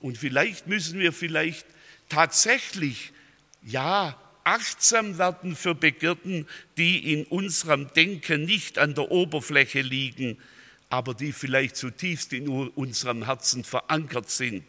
Und 0.00 0.18
vielleicht 0.18 0.66
müssen 0.66 0.98
wir 0.98 1.12
vielleicht 1.12 1.64
tatsächlich, 2.08 3.12
ja, 3.62 4.20
achtsam 4.42 5.16
werden 5.16 5.54
für 5.54 5.76
Begierden, 5.76 6.48
die 6.76 7.12
in 7.12 7.24
unserem 7.26 7.86
Denken 7.94 8.46
nicht 8.46 8.78
an 8.78 8.96
der 8.96 9.12
Oberfläche 9.12 9.80
liegen, 9.80 10.36
aber 10.90 11.14
die 11.14 11.32
vielleicht 11.32 11.76
zutiefst 11.76 12.32
in 12.32 12.48
unserem 12.48 13.24
Herzen 13.24 13.64
verankert 13.64 14.28
sind. 14.28 14.64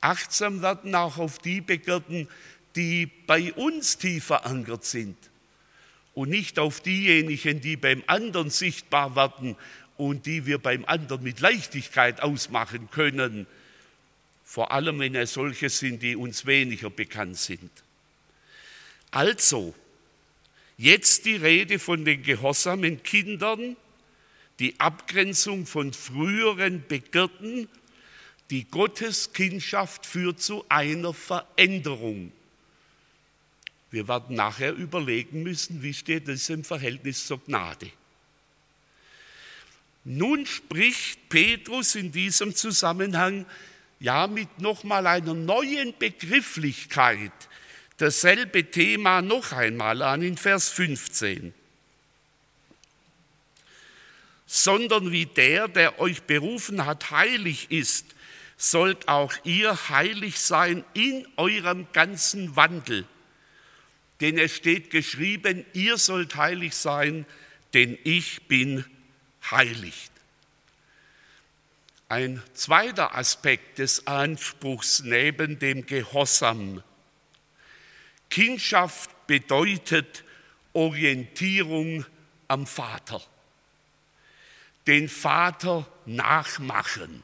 Achtsam 0.00 0.62
werden 0.62 0.94
auch 0.94 1.18
auf 1.18 1.38
die 1.38 1.60
Begierden, 1.60 2.28
die 2.76 3.06
bei 3.26 3.52
uns 3.54 3.98
tief 3.98 4.26
verankert 4.26 4.84
sind 4.84 5.16
und 6.14 6.30
nicht 6.30 6.58
auf 6.58 6.80
diejenigen, 6.80 7.60
die 7.60 7.76
beim 7.76 8.04
anderen 8.06 8.50
sichtbar 8.50 9.16
werden 9.16 9.56
und 9.96 10.26
die 10.26 10.46
wir 10.46 10.58
beim 10.58 10.84
anderen 10.84 11.22
mit 11.24 11.40
Leichtigkeit 11.40 12.20
ausmachen 12.20 12.88
können, 12.90 13.46
vor 14.44 14.70
allem 14.72 15.00
wenn 15.00 15.14
es 15.16 15.32
solche 15.32 15.70
sind, 15.70 16.02
die 16.02 16.16
uns 16.16 16.46
weniger 16.46 16.90
bekannt 16.90 17.38
sind. 17.38 17.70
Also, 19.10 19.74
jetzt 20.76 21.24
die 21.24 21.36
Rede 21.36 21.78
von 21.78 22.04
den 22.04 22.22
gehorsamen 22.22 23.02
Kindern, 23.02 23.76
die 24.58 24.78
Abgrenzung 24.78 25.66
von 25.66 25.92
früheren 25.92 26.86
Begierden, 26.86 27.68
die 28.50 28.64
Gotteskindschaft 28.64 30.06
führt 30.06 30.40
zu 30.40 30.64
einer 30.68 31.12
Veränderung. 31.12 32.32
Wir 33.90 34.08
werden 34.08 34.36
nachher 34.36 34.74
überlegen 34.74 35.42
müssen, 35.42 35.82
wie 35.82 35.94
steht 35.94 36.28
es 36.28 36.48
im 36.50 36.64
Verhältnis 36.64 37.26
zur 37.26 37.42
Gnade. 37.44 37.90
Nun 40.04 40.44
spricht 40.44 41.28
Petrus 41.28 41.94
in 41.94 42.12
diesem 42.12 42.54
Zusammenhang 42.54 43.46
ja 44.00 44.26
mit 44.26 44.60
nochmal 44.60 45.06
einer 45.06 45.34
neuen 45.34 45.94
Begrifflichkeit 45.98 47.32
dasselbe 47.96 48.70
Thema 48.70 49.22
noch 49.22 49.52
einmal 49.52 50.02
an 50.02 50.22
in 50.22 50.36
Vers 50.36 50.68
15. 50.70 51.54
Sondern 54.56 55.10
wie 55.10 55.26
der, 55.26 55.66
der 55.68 55.98
euch 55.98 56.22
berufen 56.22 56.86
hat, 56.86 57.10
heilig 57.10 57.70
ist, 57.70 58.14
sollt 58.56 59.08
auch 59.08 59.32
ihr 59.42 59.88
heilig 59.88 60.38
sein 60.38 60.84
in 60.94 61.26
eurem 61.36 61.88
ganzen 61.92 62.54
Wandel 62.54 63.04
denn 64.20 64.38
es 64.38 64.54
steht 64.56 64.90
geschrieben, 64.90 65.64
ihr 65.72 65.98
sollt 65.98 66.36
heilig 66.36 66.74
sein, 66.74 67.26
denn 67.72 67.98
ich 68.04 68.42
bin 68.48 68.84
heilig. 69.50 70.10
Ein 72.08 72.42
zweiter 72.54 73.16
Aspekt 73.16 73.78
des 73.78 74.06
Anspruchs 74.06 75.02
neben 75.02 75.58
dem 75.58 75.84
Gehorsam. 75.84 76.82
Kindschaft 78.30 79.10
bedeutet 79.26 80.22
Orientierung 80.72 82.06
am 82.46 82.66
Vater. 82.66 83.20
Den 84.86 85.08
Vater 85.08 85.86
nachmachen. 86.06 87.22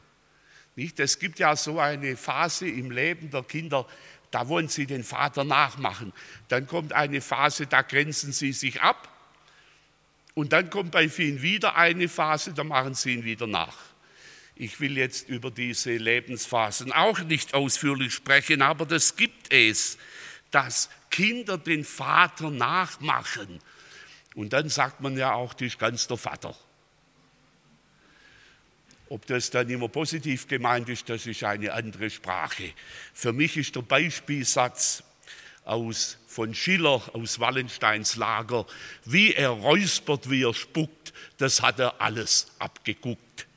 Nicht? 0.77 0.99
Es 1.01 1.19
gibt 1.19 1.39
ja 1.39 1.57
so 1.57 1.79
eine 1.79 2.17
Phase 2.17 2.69
im 2.69 2.91
Leben 2.91 3.31
der 3.31 3.43
Kinder, 3.43 3.87
da 4.31 4.49
wollen 4.49 4.69
sie 4.69 4.87
den 4.87 5.05
Vater 5.05 5.45
nachmachen. 5.45 6.13
Dann 6.49 6.67
kommt 6.67 6.93
eine 6.93 7.21
Phase, 7.21 7.67
da 7.67 7.83
grenzen 7.83 8.33
sie 8.33 8.53
sich 8.53 8.81
ab. 8.81 9.09
Und 10.35 10.53
dann 10.53 10.71
kommt 10.71 10.93
bei 10.93 11.09
vielen 11.09 11.43
wieder 11.43 11.77
eine 11.77 12.09
Phase, 12.09 12.53
da 12.53 12.63
machen 12.65 12.95
sie 12.95 13.15
ihn 13.15 13.25
wieder 13.25 13.47
nach. 13.47 13.77
Ich 14.55 14.79
will 14.79 14.97
jetzt 14.97 15.29
über 15.29 15.51
diese 15.51 15.97
Lebensphasen 15.97 16.93
auch 16.93 17.19
nicht 17.21 17.55
ausführlich 17.55 18.15
sprechen, 18.15 18.63
aber 18.63 18.87
das 18.87 19.17
gibt 19.17 19.53
es, 19.53 19.99
dass 20.51 20.91
Kinder 21.11 21.59
den 21.59 21.85
Vater 21.85 22.51
nachmachen. 22.51 23.59
Und 24.35 24.53
dann 24.53 24.69
sagt 24.69 25.01
man 25.01 25.17
ja 25.17 25.33
auch, 25.33 25.55
das 25.55 25.69
ist 25.69 25.79
ganz 25.79 26.07
der 26.07 26.17
Vater. 26.17 26.57
Ob 29.11 29.27
das 29.27 29.51
dann 29.51 29.69
immer 29.69 29.89
positiv 29.89 30.47
gemeint 30.47 30.89
ist, 30.89 31.09
das 31.09 31.27
ist 31.27 31.43
eine 31.43 31.73
andere 31.73 32.11
Sprache. 32.11 32.73
Für 33.13 33.33
mich 33.33 33.57
ist 33.57 33.75
der 33.75 33.83
Beispielsatz 33.83 35.03
aus, 35.65 36.17
von 36.29 36.55
Schiller 36.55 37.03
aus 37.13 37.41
Wallensteins 37.41 38.15
Lager, 38.15 38.67
wie 39.05 39.35
er 39.35 39.51
räuspert, 39.51 40.31
wie 40.31 40.45
er 40.45 40.55
spuckt, 40.55 41.13
das 41.39 41.61
hat 41.61 41.81
er 41.81 42.01
alles 42.01 42.53
abgeguckt. 42.61 43.49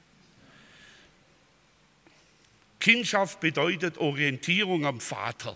Kindschaft 2.79 3.39
bedeutet 3.39 3.99
Orientierung 3.99 4.87
am 4.87 4.99
Vater 4.99 5.55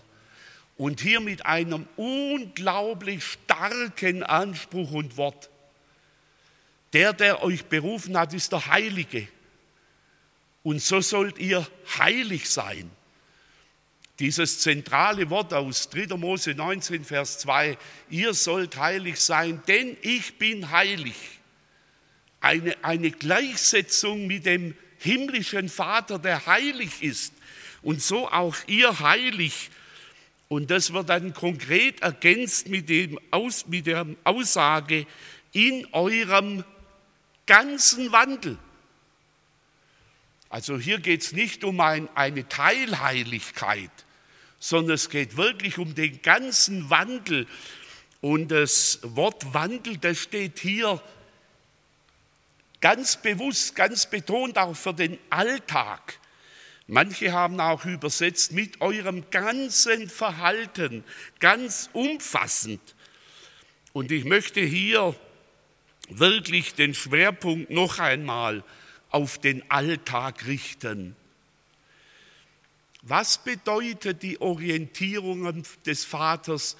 und 0.76 1.00
hier 1.00 1.18
mit 1.18 1.44
einem 1.44 1.88
unglaublich 1.96 3.24
starken 3.24 4.22
Anspruch 4.22 4.92
und 4.92 5.16
Wort. 5.16 5.50
Der, 6.92 7.12
der 7.12 7.42
euch 7.42 7.64
berufen 7.64 8.16
hat, 8.16 8.32
ist 8.32 8.52
der 8.52 8.64
Heilige. 8.66 9.26
Und 10.62 10.82
so 10.82 11.00
sollt 11.00 11.38
ihr 11.38 11.66
heilig 11.98 12.48
sein. 12.48 12.90
Dieses 14.18 14.58
zentrale 14.58 15.30
Wort 15.30 15.54
aus 15.54 15.88
3. 15.90 16.16
Mose 16.16 16.54
19, 16.54 17.04
Vers 17.04 17.38
2, 17.38 17.78
ihr 18.10 18.34
sollt 18.34 18.76
heilig 18.76 19.20
sein, 19.20 19.62
denn 19.68 19.96
ich 20.02 20.38
bin 20.38 20.70
heilig. 20.70 21.14
Eine, 22.40 22.76
eine 22.82 23.12
Gleichsetzung 23.12 24.26
mit 24.26 24.46
dem 24.46 24.74
himmlischen 24.98 25.68
Vater, 25.68 26.18
der 26.18 26.46
heilig 26.46 27.02
ist. 27.02 27.32
Und 27.82 28.02
so 28.02 28.28
auch 28.28 28.56
ihr 28.66 28.98
heilig. 28.98 29.70
Und 30.48 30.70
das 30.70 30.92
wird 30.92 31.08
dann 31.10 31.32
konkret 31.32 32.00
ergänzt 32.00 32.68
mit, 32.68 32.88
dem 32.88 33.20
Aus, 33.30 33.66
mit 33.66 33.86
der 33.86 34.06
Aussage, 34.24 35.06
in 35.52 35.86
eurem 35.92 36.64
ganzen 37.46 38.10
Wandel. 38.10 38.58
Also 40.50 40.78
hier 40.78 40.98
geht 40.98 41.22
es 41.22 41.32
nicht 41.32 41.64
um 41.64 41.80
ein, 41.80 42.08
eine 42.14 42.48
Teilheiligkeit, 42.48 43.90
sondern 44.58 44.94
es 44.94 45.10
geht 45.10 45.36
wirklich 45.36 45.78
um 45.78 45.94
den 45.94 46.22
ganzen 46.22 46.88
Wandel. 46.90 47.46
Und 48.20 48.48
das 48.48 49.00
Wort 49.02 49.54
Wandel, 49.54 49.98
das 49.98 50.18
steht 50.18 50.58
hier 50.58 51.02
ganz 52.80 53.16
bewusst, 53.16 53.74
ganz 53.74 54.08
betont 54.08 54.56
auch 54.58 54.74
für 54.74 54.94
den 54.94 55.18
Alltag. 55.30 56.18
Manche 56.86 57.32
haben 57.32 57.60
auch 57.60 57.84
übersetzt 57.84 58.52
mit 58.52 58.80
eurem 58.80 59.30
ganzen 59.30 60.08
Verhalten, 60.08 61.04
ganz 61.38 61.90
umfassend. 61.92 62.80
Und 63.92 64.10
ich 64.10 64.24
möchte 64.24 64.60
hier 64.60 65.14
wirklich 66.08 66.74
den 66.74 66.94
Schwerpunkt 66.94 67.70
noch 67.70 67.98
einmal 67.98 68.64
auf 69.10 69.38
den 69.38 69.68
Alltag 69.70 70.46
richten. 70.46 71.16
Was 73.02 73.38
bedeutet 73.38 74.22
die 74.22 74.40
Orientierung 74.40 75.64
des 75.86 76.04
Vaters 76.04 76.76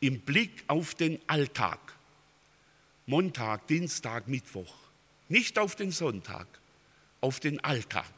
im 0.00 0.20
Blick 0.20 0.64
auf 0.66 0.94
den 0.94 1.18
Alltag? 1.26 1.80
Montag, 3.06 3.66
Dienstag, 3.66 4.28
Mittwoch. 4.28 4.74
Nicht 5.28 5.58
auf 5.58 5.74
den 5.74 5.90
Sonntag, 5.90 6.46
auf 7.20 7.40
den 7.40 7.62
Alltag. 7.64 8.12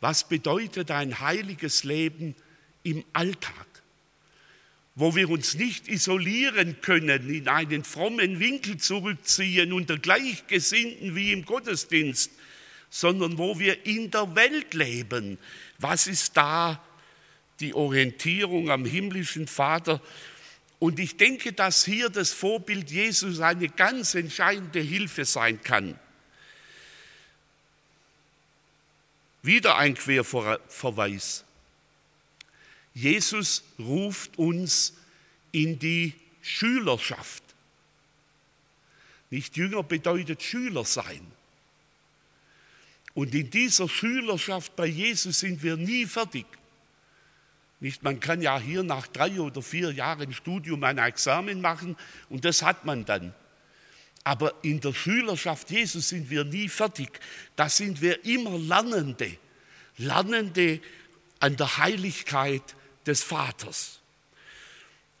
Was 0.00 0.28
bedeutet 0.28 0.90
ein 0.90 1.20
heiliges 1.20 1.84
Leben 1.84 2.34
im 2.82 3.04
Alltag? 3.12 3.66
Wo 4.96 5.14
wir 5.14 5.30
uns 5.30 5.54
nicht 5.54 5.88
isolieren 5.88 6.80
können, 6.82 7.30
in 7.30 7.48
einen 7.48 7.84
frommen 7.84 8.40
Winkel 8.40 8.76
zurückziehen 8.76 9.72
unter 9.72 9.98
Gleichgesinnten 9.98 11.14
wie 11.14 11.32
im 11.32 11.44
Gottesdienst, 11.44 12.32
sondern 12.90 13.38
wo 13.38 13.58
wir 13.58 13.86
in 13.86 14.10
der 14.10 14.34
Welt 14.34 14.74
leben. 14.74 15.38
Was 15.78 16.08
ist 16.08 16.36
da 16.36 16.82
die 17.60 17.72
Orientierung 17.72 18.70
am 18.70 18.84
himmlischen 18.84 19.46
Vater? 19.46 20.00
Und 20.80 20.98
ich 20.98 21.16
denke, 21.16 21.52
dass 21.52 21.84
hier 21.84 22.08
das 22.10 22.32
Vorbild 22.32 22.90
Jesus 22.90 23.40
eine 23.40 23.68
ganz 23.68 24.14
entscheidende 24.14 24.80
Hilfe 24.80 25.24
sein 25.24 25.62
kann. 25.62 25.98
Wieder 29.42 29.76
ein 29.76 29.94
Querverweis. 29.94 31.44
Jesus 32.92 33.62
ruft 33.78 34.36
uns 34.38 34.94
in 35.52 35.78
die 35.78 36.14
Schülerschaft. 36.42 37.42
Nicht 39.30 39.56
Jünger 39.56 39.82
bedeutet 39.82 40.42
Schüler 40.42 40.84
sein. 40.84 41.20
Und 43.20 43.34
in 43.34 43.50
dieser 43.50 43.86
Schülerschaft 43.86 44.74
bei 44.76 44.86
Jesus 44.86 45.40
sind 45.40 45.62
wir 45.62 45.76
nie 45.76 46.06
fertig. 46.06 46.46
Nicht, 47.78 48.02
man 48.02 48.18
kann 48.18 48.40
ja 48.40 48.58
hier 48.58 48.82
nach 48.82 49.06
drei 49.08 49.38
oder 49.38 49.60
vier 49.60 49.92
Jahren 49.92 50.32
Studium 50.32 50.82
ein 50.84 50.96
Examen 50.96 51.60
machen 51.60 51.98
und 52.30 52.46
das 52.46 52.62
hat 52.62 52.86
man 52.86 53.04
dann. 53.04 53.34
Aber 54.24 54.54
in 54.62 54.80
der 54.80 54.94
Schülerschaft 54.94 55.70
Jesus 55.70 56.08
sind 56.08 56.30
wir 56.30 56.44
nie 56.44 56.70
fertig. 56.70 57.20
Da 57.56 57.68
sind 57.68 58.00
wir 58.00 58.24
immer 58.24 58.56
Lernende. 58.56 59.36
Lernende 59.98 60.80
an 61.40 61.56
der 61.56 61.76
Heiligkeit 61.76 62.74
des 63.04 63.22
Vaters. 63.22 64.00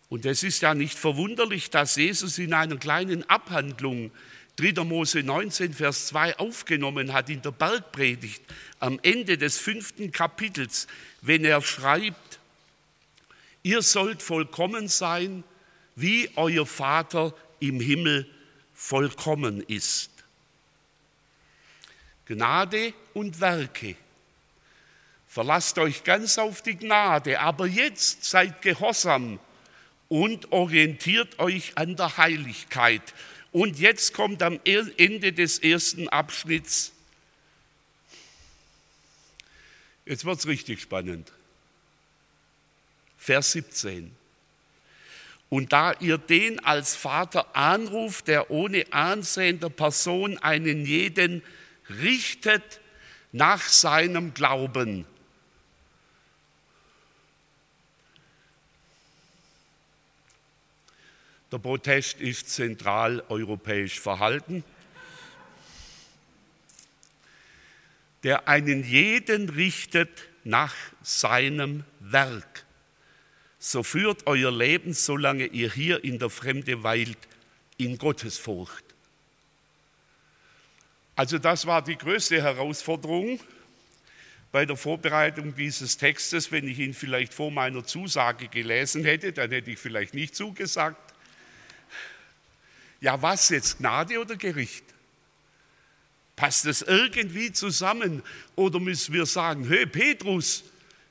Und 0.08 0.24
es 0.24 0.42
ist 0.42 0.62
ja 0.62 0.72
nicht 0.72 0.98
verwunderlich, 0.98 1.68
dass 1.68 1.96
Jesus 1.96 2.38
in 2.38 2.54
einer 2.54 2.78
kleinen 2.78 3.28
Abhandlung 3.28 4.10
3. 4.56 4.84
Mose 4.84 5.22
19, 5.22 5.74
Vers 5.74 6.06
2 6.08 6.38
aufgenommen 6.38 7.12
hat 7.12 7.30
in 7.30 7.42
der 7.42 7.52
Bergpredigt 7.52 8.42
am 8.78 8.98
Ende 9.02 9.38
des 9.38 9.58
fünften 9.58 10.12
Kapitels, 10.12 10.86
wenn 11.22 11.44
er 11.44 11.62
schreibt, 11.62 12.38
ihr 13.62 13.82
sollt 13.82 14.22
vollkommen 14.22 14.88
sein, 14.88 15.44
wie 15.96 16.30
euer 16.36 16.66
Vater 16.66 17.34
im 17.58 17.80
Himmel 17.80 18.28
vollkommen 18.74 19.62
ist. 19.62 20.10
Gnade 22.26 22.94
und 23.12 23.40
Werke. 23.40 23.96
Verlasst 25.26 25.78
euch 25.78 26.02
ganz 26.04 26.38
auf 26.38 26.62
die 26.62 26.76
Gnade, 26.76 27.38
aber 27.40 27.66
jetzt 27.66 28.24
seid 28.24 28.62
gehorsam 28.62 29.38
und 30.08 30.50
orientiert 30.50 31.38
euch 31.38 31.72
an 31.76 31.94
der 31.94 32.16
Heiligkeit. 32.16 33.02
Und 33.52 33.78
jetzt 33.78 34.14
kommt 34.14 34.42
am 34.42 34.60
Ende 34.64 35.32
des 35.32 35.58
ersten 35.58 36.08
Abschnitts, 36.08 36.92
jetzt 40.06 40.24
wird 40.24 40.38
es 40.38 40.46
richtig 40.46 40.80
spannend, 40.80 41.32
Vers 43.18 43.52
17. 43.52 44.14
Und 45.48 45.72
da 45.72 45.94
ihr 45.98 46.16
den 46.16 46.64
als 46.64 46.94
Vater 46.94 47.56
anruft, 47.56 48.28
der 48.28 48.52
ohne 48.52 48.84
Ansehen 48.92 49.58
der 49.58 49.68
Person 49.68 50.38
einen 50.38 50.86
jeden 50.86 51.42
richtet 51.88 52.80
nach 53.32 53.68
seinem 53.68 54.32
Glauben, 54.32 55.06
Der 61.52 61.58
Protest 61.58 62.20
ist 62.20 62.48
zentraleuropäisch 62.50 63.98
verhalten, 63.98 64.62
der 68.22 68.46
einen 68.46 68.84
jeden 68.84 69.48
richtet 69.48 70.10
nach 70.44 70.74
seinem 71.02 71.84
Werk. 71.98 72.64
So 73.58 73.82
führt 73.82 74.26
euer 74.26 74.52
Leben, 74.52 74.94
solange 74.94 75.46
ihr 75.46 75.72
hier 75.72 76.04
in 76.04 76.18
der 76.18 76.30
Fremde 76.30 76.82
weilt, 76.82 77.18
in 77.78 77.98
Gottesfurcht. 77.98 78.84
Also 81.16 81.38
das 81.38 81.66
war 81.66 81.82
die 81.82 81.96
größte 81.96 82.42
Herausforderung 82.42 83.40
bei 84.52 84.64
der 84.64 84.76
Vorbereitung 84.76 85.54
dieses 85.54 85.96
Textes. 85.96 86.50
Wenn 86.52 86.66
ich 86.68 86.78
ihn 86.78 86.94
vielleicht 86.94 87.34
vor 87.34 87.50
meiner 87.50 87.84
Zusage 87.84 88.48
gelesen 88.48 89.04
hätte, 89.04 89.32
dann 89.32 89.50
hätte 89.50 89.72
ich 89.72 89.78
vielleicht 89.78 90.14
nicht 90.14 90.34
zugesagt. 90.34 91.09
Ja, 93.00 93.20
was 93.20 93.48
jetzt, 93.48 93.78
Gnade 93.78 94.20
oder 94.20 94.36
Gericht? 94.36 94.84
Passt 96.36 96.66
das 96.66 96.82
irgendwie 96.82 97.52
zusammen? 97.52 98.22
Oder 98.56 98.78
müssen 98.78 99.14
wir 99.14 99.26
sagen, 99.26 99.66
hey 99.66 99.86
Petrus, 99.86 100.64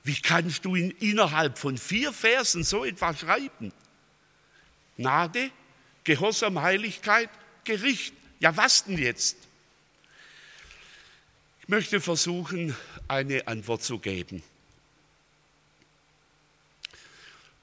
wie 0.04 0.20
kannst 0.20 0.66
du 0.66 0.76
in, 0.76 0.92
innerhalb 0.92 1.58
von 1.58 1.78
vier 1.78 2.14
Versen 2.14 2.64
so 2.64 2.86
etwas 2.86 3.20
schreiben? 3.20 3.72
Gnade, 4.98 5.52
Gehorsam, 6.04 6.62
Heiligkeit, 6.62 7.30
Gericht. 7.64 8.14
Ja, 8.40 8.56
was 8.56 8.86
denn 8.86 8.98
jetzt? 8.98 9.38
Ich 11.62 11.68
möchte 11.68 12.02
versuchen, 12.02 12.76
eine 13.08 13.48
Antwort 13.48 13.84
zu 13.84 14.00
geben. 14.00 14.42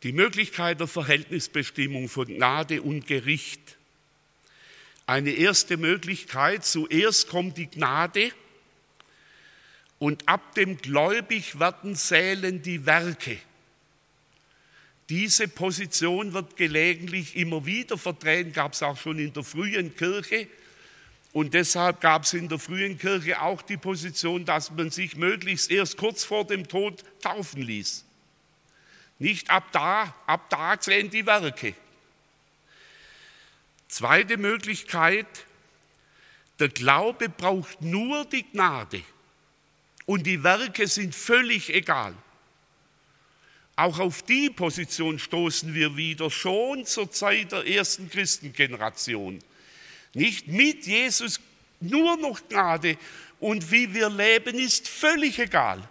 Die 0.03 0.13
Möglichkeit 0.13 0.79
der 0.79 0.87
Verhältnisbestimmung 0.87 2.09
von 2.09 2.27
Gnade 2.27 2.83
und 2.83 3.07
Gericht 3.07 3.76
eine 5.07 5.31
erste 5.31 5.77
Möglichkeit. 5.77 6.65
Zuerst 6.65 7.29
kommt 7.29 7.57
die 7.57 7.69
Gnade 7.69 8.33
und 9.99 10.29
ab 10.29 10.55
dem 10.55 10.77
Gläubigwerden 10.79 11.95
zählen 11.95 12.61
die 12.63 12.85
Werke. 12.85 13.39
Diese 15.09 15.47
Position 15.47 16.33
wird 16.33 16.57
gelegentlich 16.57 17.37
immer 17.37 17.65
wieder 17.65 17.97
vertreten, 17.97 18.53
gab 18.53 18.73
es 18.73 18.83
auch 18.83 18.97
schon 18.97 19.21
in 19.21 19.33
der 19.33 19.45
frühen 19.45 19.95
Kirche. 19.97 20.49
Und 21.33 21.55
deshalb 21.55 22.01
gab 22.01 22.25
es 22.25 22.33
in 22.33 22.49
der 22.49 22.59
frühen 22.59 22.99
Kirche 22.99 23.41
auch 23.41 23.63
die 23.63 23.77
Position, 23.77 24.45
dass 24.45 24.71
man 24.73 24.91
sich 24.91 25.17
möglichst 25.17 25.71
erst 25.71 25.97
kurz 25.97 26.25
vor 26.25 26.47
dem 26.47 26.67
Tod 26.67 27.05
taufen 27.21 27.63
ließ. 27.63 28.05
Nicht 29.19 29.49
ab 29.51 29.71
da, 29.71 30.15
ab 30.27 30.51
da 30.51 30.81
zählen 30.81 31.09
die 31.09 31.25
Werke. 31.25 31.75
Zweite 33.89 34.37
Möglichkeit, 34.37 35.27
Der 36.59 36.69
Glaube 36.69 37.29
braucht 37.29 37.83
nur 37.83 38.25
die 38.25 38.45
Gnade 38.45 39.03
und 40.07 40.27
die 40.27 40.43
Werke 40.43 40.87
sind 40.87 41.15
völlig 41.15 41.75
egal. 41.75 42.15
Auch 43.77 43.99
auf 43.99 44.23
die 44.23 44.49
Position 44.49 45.19
stoßen 45.19 45.75
wir 45.75 45.99
wieder 45.99 46.31
schon 46.31 46.87
zur 46.87 47.11
Zeit 47.11 47.53
der 47.53 47.67
ersten 47.67 48.09
Christengeneration. 48.09 49.39
Nicht 50.15 50.49
mit 50.49 50.87
Jesus 50.87 51.41
nur 51.81 52.17
noch 52.17 52.41
Gnade 52.49 52.97
und 53.39 53.71
wie 53.71 53.93
wir 53.93 54.09
leben 54.09 54.59
ist 54.59 54.89
völlig 54.89 55.39
egal. 55.39 55.87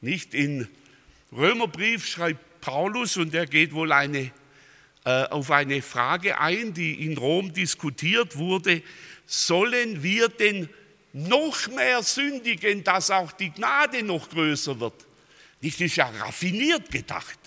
Nicht 0.00 0.34
in 0.34 0.66
Römerbrief 1.30 2.04
schreibt 2.04 2.60
Paulus 2.60 3.16
und 3.16 3.32
er 3.34 3.46
geht 3.46 3.72
wohl 3.72 3.92
eine, 3.92 4.32
auf 5.04 5.50
eine 5.50 5.82
Frage 5.82 6.38
ein, 6.38 6.74
die 6.74 7.04
in 7.04 7.18
Rom 7.18 7.52
diskutiert 7.52 8.36
wurde, 8.36 8.82
sollen 9.26 10.02
wir 10.02 10.28
denn 10.28 10.68
noch 11.12 11.68
mehr 11.68 12.02
sündigen, 12.02 12.84
dass 12.84 13.10
auch 13.10 13.32
die 13.32 13.50
Gnade 13.50 14.02
noch 14.02 14.28
größer 14.30 14.78
wird? 14.80 15.06
Nicht, 15.60 15.80
ist 15.80 15.96
ja 15.96 16.06
raffiniert 16.06 16.90
gedacht. 16.90 17.38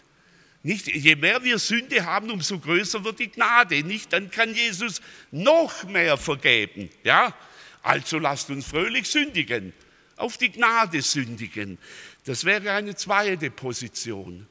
Nicht, 0.63 0.88
je 0.88 1.15
mehr 1.15 1.44
wir 1.44 1.60
Sünde 1.60 2.06
haben, 2.06 2.32
umso 2.32 2.58
größer 2.58 3.04
wird 3.04 3.20
die 3.20 3.32
Gnade. 3.32 3.84
Nicht, 3.84 4.12
dann 4.12 4.32
kann 4.32 4.56
Jesus 4.56 5.00
noch 5.32 5.84
mehr 5.84 6.18
vergeben. 6.18 6.89
Ja? 7.04 7.36
Also 7.84 8.18
lasst 8.18 8.50
uns 8.50 8.65
fröhlich 8.65 9.08
sündigen, 9.08 9.74
auf 10.15 10.38
die 10.38 10.52
Gnade 10.52 11.04
sündigen. 11.04 11.78
Das 12.24 12.46
wäre 12.46 12.72
eine 12.72 12.96
zweite 12.96 13.52
Position. 13.52 14.48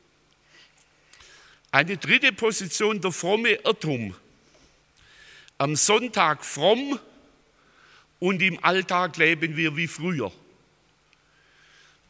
Eine 1.75 1.97
dritte 1.97 2.31
Position, 2.31 3.01
der 3.01 3.11
fromme 3.11 3.55
Irrtum. 3.55 4.15
Am 5.59 5.75
Sonntag 5.75 6.45
fromm 6.45 7.01
und 8.21 8.41
im 8.43 8.63
Alltag 8.63 9.17
leben 9.17 9.57
wir 9.57 9.77
wie 9.77 9.89
früher. 9.89 10.31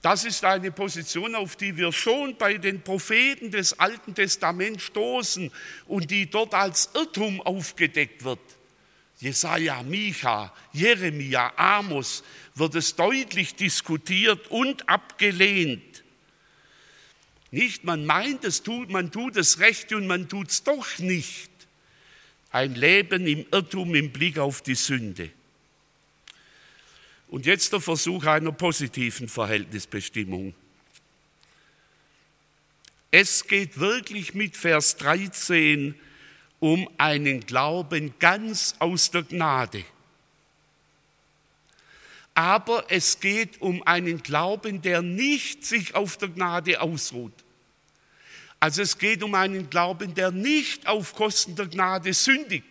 Das 0.02 0.26
ist 0.26 0.44
eine 0.44 0.70
Position, 0.70 1.34
auf 1.34 1.56
die 1.56 1.78
wir 1.78 1.92
schon 1.92 2.36
bei 2.36 2.58
den 2.58 2.82
Propheten 2.82 3.50
des 3.50 3.80
Alten 3.80 4.14
Testaments 4.14 4.82
stoßen 4.82 5.50
und 5.86 6.10
die 6.10 6.28
dort 6.28 6.52
als 6.52 6.90
Irrtum 6.92 7.40
aufgedeckt 7.40 8.22
wird. 8.22 8.40
Jesaja, 9.18 9.82
Micha, 9.82 10.52
Jeremia, 10.74 11.54
Amos 11.56 12.22
wird 12.54 12.74
es 12.74 12.94
deutlich 12.94 13.54
diskutiert 13.54 14.46
und 14.48 14.86
abgelehnt. 14.90 16.03
Nicht, 17.54 17.84
man 17.84 18.04
meint, 18.04 18.44
es 18.44 18.64
tut, 18.64 18.90
man 18.90 19.12
tut 19.12 19.36
es 19.36 19.60
recht 19.60 19.92
und 19.92 20.08
man 20.08 20.28
tut 20.28 20.50
es 20.50 20.64
doch 20.64 20.98
nicht. 20.98 21.52
Ein 22.50 22.74
Leben 22.74 23.28
im 23.28 23.46
Irrtum 23.52 23.94
im 23.94 24.10
Blick 24.10 24.40
auf 24.40 24.60
die 24.60 24.74
Sünde. 24.74 25.30
Und 27.28 27.46
jetzt 27.46 27.72
der 27.72 27.80
Versuch 27.80 28.24
einer 28.24 28.50
positiven 28.50 29.28
Verhältnisbestimmung. 29.28 30.52
Es 33.12 33.46
geht 33.46 33.78
wirklich 33.78 34.34
mit 34.34 34.56
Vers 34.56 34.96
13 34.96 35.94
um 36.58 36.90
einen 36.98 37.38
Glauben 37.46 38.14
ganz 38.18 38.74
aus 38.80 39.12
der 39.12 39.22
Gnade. 39.22 39.84
Aber 42.34 42.86
es 42.88 43.20
geht 43.20 43.60
um 43.60 43.80
einen 43.84 44.24
Glauben, 44.24 44.82
der 44.82 45.02
nicht 45.02 45.64
sich 45.64 45.94
auf 45.94 46.16
der 46.16 46.30
Gnade 46.30 46.80
ausruht. 46.80 47.43
Also 48.64 48.80
es 48.80 48.96
geht 48.96 49.22
um 49.22 49.34
einen 49.34 49.68
Glauben, 49.68 50.14
der 50.14 50.30
nicht 50.30 50.86
auf 50.86 51.14
Kosten 51.14 51.54
der 51.54 51.66
Gnade 51.66 52.14
sündigt. 52.14 52.64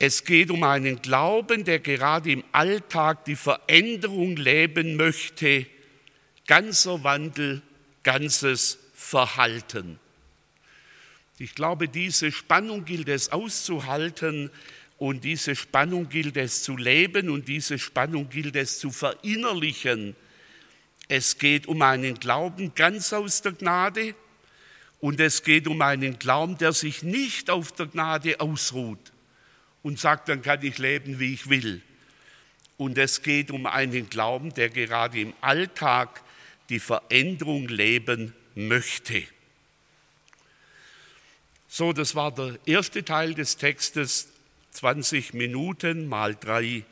Es 0.00 0.24
geht 0.24 0.50
um 0.50 0.64
einen 0.64 1.00
Glauben, 1.00 1.62
der 1.62 1.78
gerade 1.78 2.32
im 2.32 2.42
Alltag 2.50 3.24
die 3.26 3.36
Veränderung 3.36 4.34
leben 4.34 4.96
möchte, 4.96 5.64
ganzer 6.48 7.04
Wandel, 7.04 7.62
ganzes 8.02 8.80
Verhalten. 8.94 10.00
Ich 11.38 11.54
glaube, 11.54 11.86
diese 11.86 12.32
Spannung 12.32 12.84
gilt 12.84 13.08
es 13.08 13.30
auszuhalten 13.30 14.50
und 14.98 15.22
diese 15.22 15.54
Spannung 15.54 16.08
gilt 16.08 16.36
es 16.36 16.64
zu 16.64 16.76
leben 16.76 17.30
und 17.30 17.46
diese 17.46 17.78
Spannung 17.78 18.28
gilt 18.28 18.56
es 18.56 18.80
zu 18.80 18.90
verinnerlichen. 18.90 20.16
Es 21.12 21.38
geht 21.38 21.66
um 21.66 21.82
einen 21.82 22.20
Glauben 22.20 22.72
ganz 22.76 23.12
aus 23.12 23.42
der 23.42 23.50
Gnade 23.50 24.14
und 25.00 25.18
es 25.18 25.42
geht 25.42 25.66
um 25.66 25.82
einen 25.82 26.20
Glauben, 26.20 26.56
der 26.56 26.72
sich 26.72 27.02
nicht 27.02 27.50
auf 27.50 27.72
der 27.72 27.86
Gnade 27.86 28.38
ausruht 28.38 29.10
und 29.82 29.98
sagt, 29.98 30.28
dann 30.28 30.40
kann 30.40 30.64
ich 30.64 30.78
leben, 30.78 31.18
wie 31.18 31.34
ich 31.34 31.50
will. 31.50 31.82
Und 32.76 32.96
es 32.96 33.22
geht 33.22 33.50
um 33.50 33.66
einen 33.66 34.08
Glauben, 34.08 34.54
der 34.54 34.68
gerade 34.68 35.20
im 35.20 35.34
Alltag 35.40 36.22
die 36.68 36.78
Veränderung 36.78 37.66
leben 37.66 38.32
möchte. 38.54 39.24
So, 41.66 41.92
das 41.92 42.14
war 42.14 42.32
der 42.32 42.56
erste 42.66 43.04
Teil 43.04 43.34
des 43.34 43.56
Textes, 43.56 44.28
20 44.70 45.34
Minuten 45.34 46.06
mal 46.06 46.36
drei, 46.36 46.84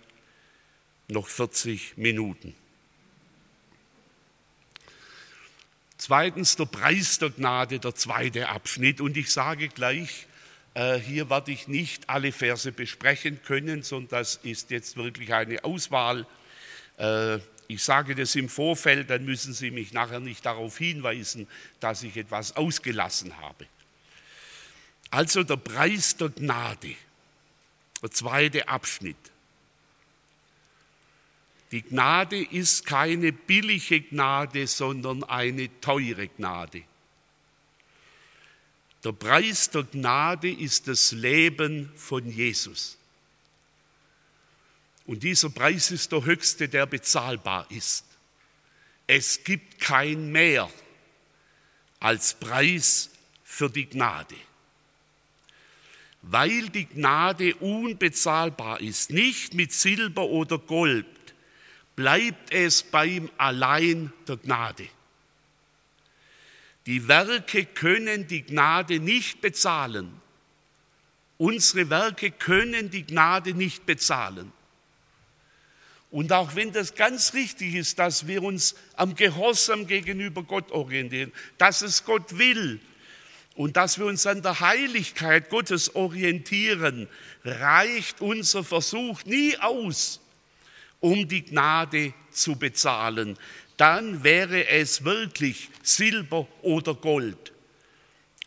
noch 1.07 1.29
40 1.29 1.97
Minuten. 1.97 2.57
Zweitens 5.99 6.55
der 6.55 6.67
Preis 6.67 7.19
der 7.19 7.31
Gnade, 7.31 7.81
der 7.81 7.95
zweite 7.95 8.49
Abschnitt. 8.49 9.01
Und 9.01 9.17
ich 9.17 9.33
sage 9.33 9.69
gleich, 9.69 10.29
äh, 10.75 10.97
hier 10.97 11.29
werde 11.29 11.51
ich 11.51 11.67
nicht 11.67 12.09
alle 12.09 12.31
Verse 12.31 12.71
besprechen 12.71 13.43
können, 13.43 13.83
sondern 13.83 14.21
das 14.21 14.37
ist 14.45 14.71
jetzt 14.71 14.97
wirklich 14.97 15.35
eine 15.35 15.65
Auswahl. 15.65 16.25
Äh, 16.99 17.39
ich 17.67 17.83
sage 17.83 18.15
das 18.15 18.37
im 18.37 18.49
Vorfeld, 18.49 19.11
dann 19.11 19.25
müssen 19.25 19.53
Sie 19.53 19.73
mich 19.73 19.93
nachher 19.93 20.21
nicht 20.21 20.47
darauf 20.47 20.79
hinweisen, 20.79 21.49
dass 21.81 22.05
ich 22.05 22.17
etwas 22.17 22.57
ausgelassen 22.57 23.37
habe. 23.39 23.67
Also 25.11 25.43
der 25.43 25.57
Preis 25.57 26.17
der 26.17 26.29
Gnade, 26.29 26.95
der 28.03 28.11
zweite 28.13 28.69
Abschnitt. 28.69 29.17
Die 31.71 31.83
Gnade 31.83 32.43
ist 32.43 32.87
keine 32.87 33.33
billige 33.33 34.01
Gnade, 34.01 34.67
sondern 34.67 35.23
eine 35.25 35.81
teure 35.81 36.29
Gnade. 36.29 36.83
Der 39.05 39.13
Preis 39.13 39.71
der 39.71 39.85
Gnade 39.85 40.51
ist 40.51 40.89
das 40.89 41.13
Leben 41.13 41.93
von 41.95 42.29
Jesus. 42.31 42.97
Und 45.07 45.23
dieser 45.23 45.51
Preis 45.51 45.91
ist 45.91 46.11
der 46.13 46.25
höchste, 46.25 46.69
der 46.69 46.87
bezahlbar 46.87 47.67
ist. 47.71 48.05
Es 49.07 49.43
gibt 49.45 49.81
kein 49.81 50.33
mehr 50.33 50.71
als 52.01 52.35
Preis 52.35 53.11
für 53.45 53.71
die 53.71 53.87
Gnade. 53.87 54.35
Weil 56.23 56.69
die 56.69 56.87
Gnade 56.87 57.55
unbezahlbar 57.57 58.81
ist, 58.81 59.11
nicht 59.11 59.55
mit 59.55 59.73
Silber 59.73 60.25
oder 60.25 60.59
Gold, 60.59 61.07
bleibt 61.99 62.55
es 62.55 62.85
beim 62.85 63.29
allein 63.39 64.13
der 64.29 64.37
Gnade. 64.37 64.87
Die 66.87 67.09
Werke 67.09 67.65
können 67.65 68.29
die 68.29 68.43
Gnade 68.43 69.01
nicht 69.01 69.41
bezahlen. 69.41 70.21
Unsere 71.39 71.91
Werke 71.91 72.31
können 72.31 72.89
die 72.89 73.05
Gnade 73.05 73.53
nicht 73.53 73.85
bezahlen. 73.85 74.53
Und 76.13 76.33
auch 76.33 76.55
wenn 76.55 76.71
das 76.71 76.95
ganz 76.95 77.35
richtig 77.35 77.75
ist, 77.75 77.99
dass 77.99 78.29
wir 78.29 78.45
uns 78.45 78.77
am 78.95 79.17
Gehorsam 79.17 79.89
gegenüber 79.89 80.45
Gott 80.45 80.71
orientieren, 80.71 81.33
dass 81.59 81.83
es 81.83 82.05
Gott 82.05 82.39
will 82.39 82.79
und 83.57 83.77
dass 83.77 83.99
wir 83.99 84.07
uns 84.07 84.25
an 84.25 84.41
der 84.41 84.61
Heiligkeit 84.61 85.51
Gottes 85.51 85.97
orientieren, 85.97 87.09
reicht 87.43 88.21
unser 88.21 88.63
Versuch 88.63 89.25
nie 89.25 89.59
aus, 89.59 90.21
um 91.01 91.27
die 91.29 91.45
Gnade 91.45 92.13
zu 92.31 92.57
bezahlen 92.57 93.37
dann 93.79 94.25
wäre 94.25 94.67
es 94.67 95.05
wirklich 95.05 95.71
Silber 95.83 96.47
oder 96.63 96.95
Gold. 96.95 97.53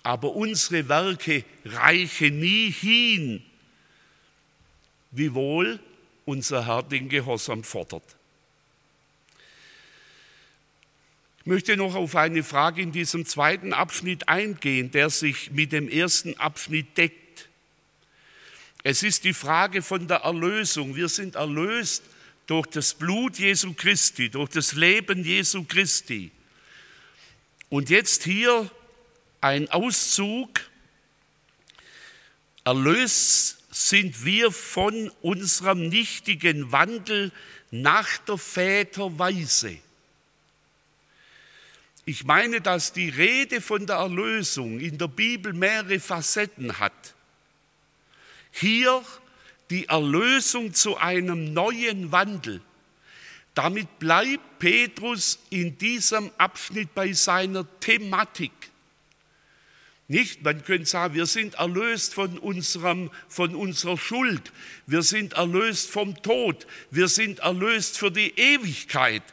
Aber 0.03 0.35
unsere 0.35 0.89
Werke 0.89 1.45
reichen 1.63 2.39
nie 2.39 2.69
hin, 2.69 3.41
wiewohl 5.11 5.79
unser 6.25 6.67
Herr 6.67 6.83
den 6.83 7.07
Gehorsam 7.07 7.63
fordert. 7.63 8.03
Ich 11.39 11.45
möchte 11.45 11.77
noch 11.77 11.95
auf 11.95 12.15
eine 12.15 12.43
Frage 12.43 12.81
in 12.81 12.91
diesem 12.91 13.25
zweiten 13.25 13.73
Abschnitt 13.73 14.27
eingehen, 14.27 14.91
der 14.91 15.09
sich 15.09 15.51
mit 15.51 15.71
dem 15.71 15.87
ersten 15.87 16.37
Abschnitt 16.37 16.97
deckt. 16.97 17.47
Es 18.83 19.01
ist 19.01 19.23
die 19.23 19.33
Frage 19.33 19.81
von 19.81 20.07
der 20.07 20.17
Erlösung. 20.17 20.95
Wir 20.95 21.07
sind 21.07 21.35
erlöst 21.35 22.03
durch 22.51 22.67
das 22.67 22.93
Blut 22.93 23.39
Jesu 23.39 23.73
Christi, 23.73 24.29
durch 24.29 24.49
das 24.49 24.73
Leben 24.73 25.23
Jesu 25.23 25.63
Christi. 25.63 26.31
Und 27.69 27.89
jetzt 27.89 28.25
hier 28.25 28.69
ein 29.39 29.69
Auszug. 29.71 30.49
Erlöst 32.65 33.63
sind 33.71 34.25
wir 34.25 34.51
von 34.51 35.09
unserem 35.21 35.87
nichtigen 35.87 36.73
Wandel 36.73 37.31
nach 37.71 38.17
der 38.17 38.37
Väterweise. 38.37 39.77
Ich 42.03 42.25
meine, 42.25 42.59
dass 42.59 42.91
die 42.91 43.07
Rede 43.07 43.61
von 43.61 43.87
der 43.87 43.95
Erlösung 43.95 44.81
in 44.81 44.97
der 44.97 45.07
Bibel 45.07 45.53
mehrere 45.53 46.01
Facetten 46.01 46.79
hat. 46.79 47.15
Hier 48.51 49.05
die 49.71 49.87
Erlösung 49.87 50.73
zu 50.73 50.97
einem 50.97 51.53
neuen 51.53 52.11
Wandel. 52.11 52.61
Damit 53.55 53.99
bleibt 53.99 54.59
Petrus 54.59 55.39
in 55.49 55.77
diesem 55.77 56.29
Abschnitt 56.37 56.93
bei 56.93 57.13
seiner 57.13 57.65
Thematik. 57.79 58.51
Nicht, 60.09 60.43
man 60.43 60.63
könnte 60.65 60.87
sagen, 60.87 61.13
wir 61.13 61.25
sind 61.25 61.53
erlöst 61.53 62.13
von, 62.13 62.37
unserem, 62.37 63.11
von 63.29 63.55
unserer 63.55 63.97
Schuld, 63.97 64.51
wir 64.87 65.03
sind 65.03 65.33
erlöst 65.33 65.89
vom 65.89 66.21
Tod, 66.21 66.67
wir 66.89 67.07
sind 67.07 67.39
erlöst 67.39 67.97
für 67.97 68.11
die 68.11 68.37
Ewigkeit. 68.37 69.23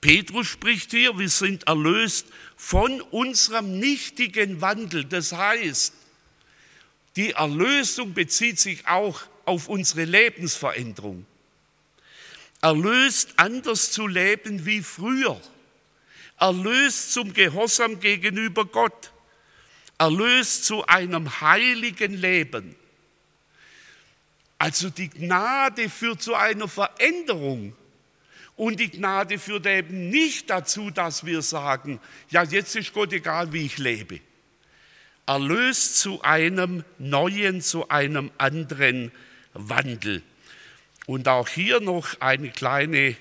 Petrus 0.00 0.48
spricht 0.48 0.90
hier, 0.90 1.16
wir 1.16 1.28
sind 1.28 1.68
erlöst 1.68 2.26
von 2.56 3.00
unserem 3.00 3.78
nichtigen 3.78 4.60
Wandel. 4.60 5.04
Das 5.04 5.32
heißt, 5.32 5.94
die 7.14 7.30
Erlösung 7.30 8.12
bezieht 8.12 8.58
sich 8.58 8.88
auch 8.88 9.22
auf 9.44 9.68
unsere 9.68 10.04
Lebensveränderung. 10.04 11.26
Erlöst 12.60 13.34
anders 13.36 13.90
zu 13.90 14.06
leben 14.06 14.64
wie 14.64 14.82
früher. 14.82 15.40
Erlöst 16.38 17.12
zum 17.12 17.32
Gehorsam 17.32 18.00
gegenüber 18.00 18.64
Gott. 18.64 19.12
Erlöst 19.98 20.64
zu 20.64 20.86
einem 20.86 21.40
heiligen 21.40 22.14
Leben. 22.14 22.76
Also 24.58 24.90
die 24.90 25.10
Gnade 25.10 25.88
führt 25.88 26.22
zu 26.22 26.36
einer 26.36 26.68
Veränderung 26.68 27.74
und 28.56 28.78
die 28.78 28.90
Gnade 28.90 29.40
führt 29.40 29.66
eben 29.66 30.08
nicht 30.08 30.50
dazu, 30.50 30.90
dass 30.90 31.26
wir 31.26 31.42
sagen, 31.42 31.98
ja, 32.30 32.44
jetzt 32.44 32.76
ist 32.76 32.92
Gott 32.92 33.12
egal, 33.12 33.52
wie 33.52 33.66
ich 33.66 33.78
lebe. 33.78 34.20
Erlöst 35.26 35.98
zu 35.98 36.22
einem 36.22 36.84
neuen, 36.98 37.60
zu 37.60 37.88
einem 37.88 38.30
anderen 38.38 39.10
Wandel. 39.54 40.22
Und 41.06 41.28
auch 41.28 41.48
hier 41.48 41.80
noch 41.80 42.20
eine 42.20 42.50
kleine 42.50 43.16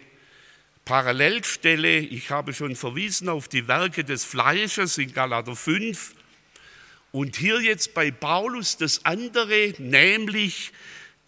Parallelstelle. 0.85 1.97
Ich 1.97 2.29
habe 2.29 2.53
schon 2.53 2.75
verwiesen 2.75 3.29
auf 3.29 3.47
die 3.47 3.67
Werke 3.67 4.03
des 4.03 4.23
Fleisches 4.23 4.97
in 4.97 5.13
Galater 5.13 5.55
5. 5.55 6.13
Und 7.11 7.35
hier 7.35 7.61
jetzt 7.61 7.93
bei 7.93 8.11
Paulus 8.11 8.77
das 8.77 9.05
andere, 9.05 9.73
nämlich 9.77 10.71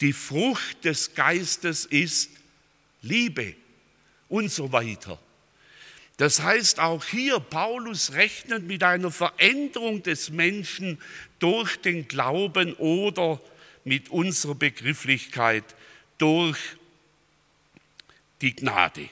die 0.02 0.14
Frucht 0.14 0.86
des 0.86 1.14
Geistes 1.16 1.86
ist 1.86 2.30
Liebe 3.02 3.56
und 4.30 4.52
so 4.52 4.72
weiter. 4.72 5.20
Das 6.18 6.42
heißt, 6.42 6.80
auch 6.80 7.04
hier, 7.06 7.40
Paulus 7.40 8.14
rechnet 8.14 8.64
mit 8.64 8.84
einer 8.84 9.12
Veränderung 9.12 10.04
des 10.04 10.30
Menschen 10.30 11.00
durch 11.40 11.78
den 11.78 12.08
Glauben 12.08 12.74
oder 12.76 13.42
mit 13.84 14.10
unserer 14.10 14.56
Begrifflichkeit 14.56 15.64
durch 16.18 16.58
die 18.42 18.56
Gnade. 18.56 19.10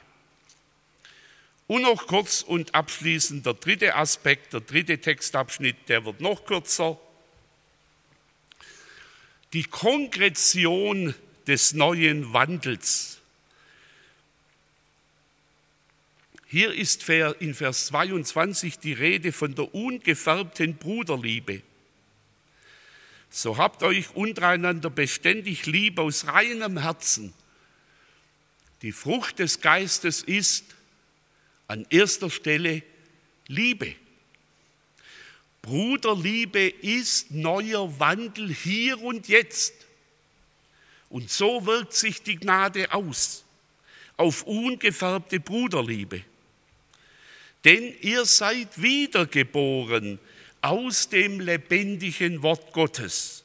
Und 1.67 1.83
noch 1.83 2.07
kurz 2.07 2.41
und 2.41 2.75
abschließend 2.75 3.45
der 3.45 3.53
dritte 3.53 3.95
Aspekt, 3.95 4.53
der 4.53 4.61
dritte 4.61 4.99
Textabschnitt, 4.99 5.87
der 5.87 6.03
wird 6.05 6.19
noch 6.19 6.45
kürzer. 6.45 6.99
Die 9.53 9.63
Konkretion 9.63 11.15
des 11.47 11.73
neuen 11.73 12.33
Wandels 12.33 13.21
Hier 16.51 16.73
ist 16.73 17.07
in 17.07 17.53
Vers 17.53 17.85
22 17.85 18.77
die 18.77 18.91
Rede 18.91 19.31
von 19.31 19.55
der 19.55 19.73
ungefärbten 19.73 20.75
Bruderliebe. 20.75 21.61
So 23.33 23.57
habt 23.57 23.81
euch 23.81 24.13
untereinander 24.13 24.89
beständig 24.89 25.65
lieb 25.65 25.99
aus 25.99 26.27
reinem 26.27 26.77
Herzen. 26.77 27.33
Die 28.81 28.91
Frucht 28.91 29.39
des 29.39 29.61
Geistes 29.61 30.21
ist 30.21 30.65
an 31.67 31.87
erster 31.89 32.29
Stelle 32.29 32.83
Liebe. 33.47 33.95
Bruderliebe 35.61 36.67
ist 36.67 37.31
neuer 37.31 37.97
Wandel 37.99 38.53
hier 38.53 39.01
und 39.01 39.29
jetzt. 39.29 39.75
Und 41.07 41.29
so 41.29 41.65
wirkt 41.65 41.93
sich 41.93 42.21
die 42.23 42.35
Gnade 42.35 42.93
aus 42.93 43.45
auf 44.17 44.43
ungefärbte 44.43 45.39
Bruderliebe. 45.39 46.21
Denn 47.63 47.95
ihr 48.01 48.25
seid 48.25 48.81
wiedergeboren 48.81 50.19
aus 50.61 51.09
dem 51.09 51.39
lebendigen 51.39 52.43
Wort 52.43 52.73
Gottes. 52.73 53.43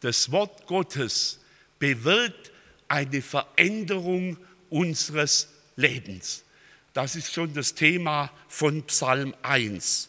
Das 0.00 0.30
Wort 0.32 0.66
Gottes 0.66 1.40
bewirkt 1.78 2.52
eine 2.88 3.22
Veränderung 3.22 4.38
unseres 4.70 5.48
Lebens. 5.76 6.44
Das 6.92 7.16
ist 7.16 7.32
schon 7.32 7.52
das 7.52 7.74
Thema 7.74 8.30
von 8.48 8.82
Psalm 8.84 9.34
1. 9.42 10.08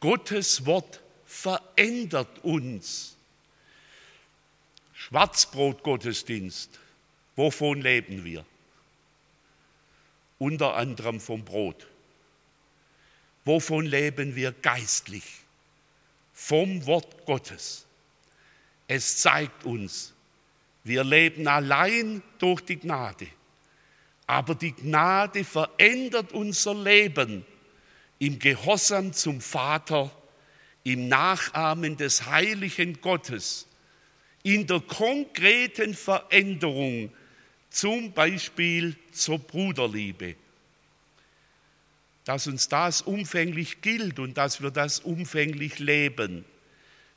Gottes 0.00 0.64
Wort 0.64 1.00
verändert 1.26 2.42
uns. 2.42 3.16
Schwarzbrotgottesdienst, 4.94 6.70
wovon 7.36 7.82
leben 7.82 8.24
wir? 8.24 8.44
Unter 10.38 10.74
anderem 10.76 11.20
vom 11.20 11.44
Brot. 11.44 11.86
Wovon 13.48 13.86
leben 13.86 14.36
wir 14.36 14.52
geistlich? 14.52 15.24
Vom 16.34 16.84
Wort 16.84 17.24
Gottes. 17.24 17.86
Es 18.86 19.22
zeigt 19.22 19.64
uns, 19.64 20.12
wir 20.84 21.02
leben 21.02 21.48
allein 21.48 22.22
durch 22.38 22.60
die 22.60 22.78
Gnade. 22.78 23.26
Aber 24.26 24.54
die 24.54 24.72
Gnade 24.72 25.44
verändert 25.44 26.32
unser 26.32 26.74
Leben 26.74 27.46
im 28.18 28.38
Gehorsam 28.38 29.14
zum 29.14 29.40
Vater, 29.40 30.10
im 30.84 31.08
Nachahmen 31.08 31.96
des 31.96 32.26
heiligen 32.26 33.00
Gottes, 33.00 33.66
in 34.42 34.66
der 34.66 34.80
konkreten 34.80 35.94
Veränderung, 35.94 37.10
zum 37.70 38.12
Beispiel 38.12 38.94
zur 39.10 39.38
Bruderliebe 39.38 40.36
dass 42.28 42.46
uns 42.46 42.68
das 42.68 43.00
umfänglich 43.00 43.80
gilt 43.80 44.18
und 44.18 44.36
dass 44.36 44.60
wir 44.60 44.70
das 44.70 45.00
umfänglich 45.00 45.78
leben. 45.78 46.44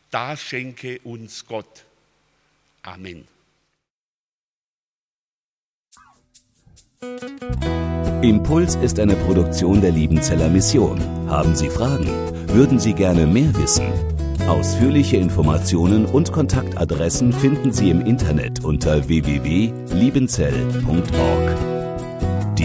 Da 0.09 0.37
schenke 0.37 1.01
uns 1.03 1.45
Gott. 1.45 1.83
Amen. 2.81 3.27
Impuls 8.21 8.75
ist 8.75 9.01
eine 9.01 9.17
Produktion 9.17 9.81
der 9.81 9.91
Liebenzeller 9.91 10.47
Mission. 10.47 11.01
Haben 11.29 11.55
Sie 11.55 11.69
Fragen? 11.69 12.07
Würden 12.47 12.79
Sie 12.79 12.93
gerne 12.93 13.27
mehr 13.27 13.53
wissen? 13.57 13.91
Ausführliche 14.47 15.17
Informationen 15.17 16.05
und 16.05 16.31
Kontaktadressen 16.31 17.33
finden 17.33 17.73
Sie 17.73 17.89
im 17.89 17.99
Internet 17.99 18.63
unter 18.63 19.09
www.liebenzell.org. 19.09 21.70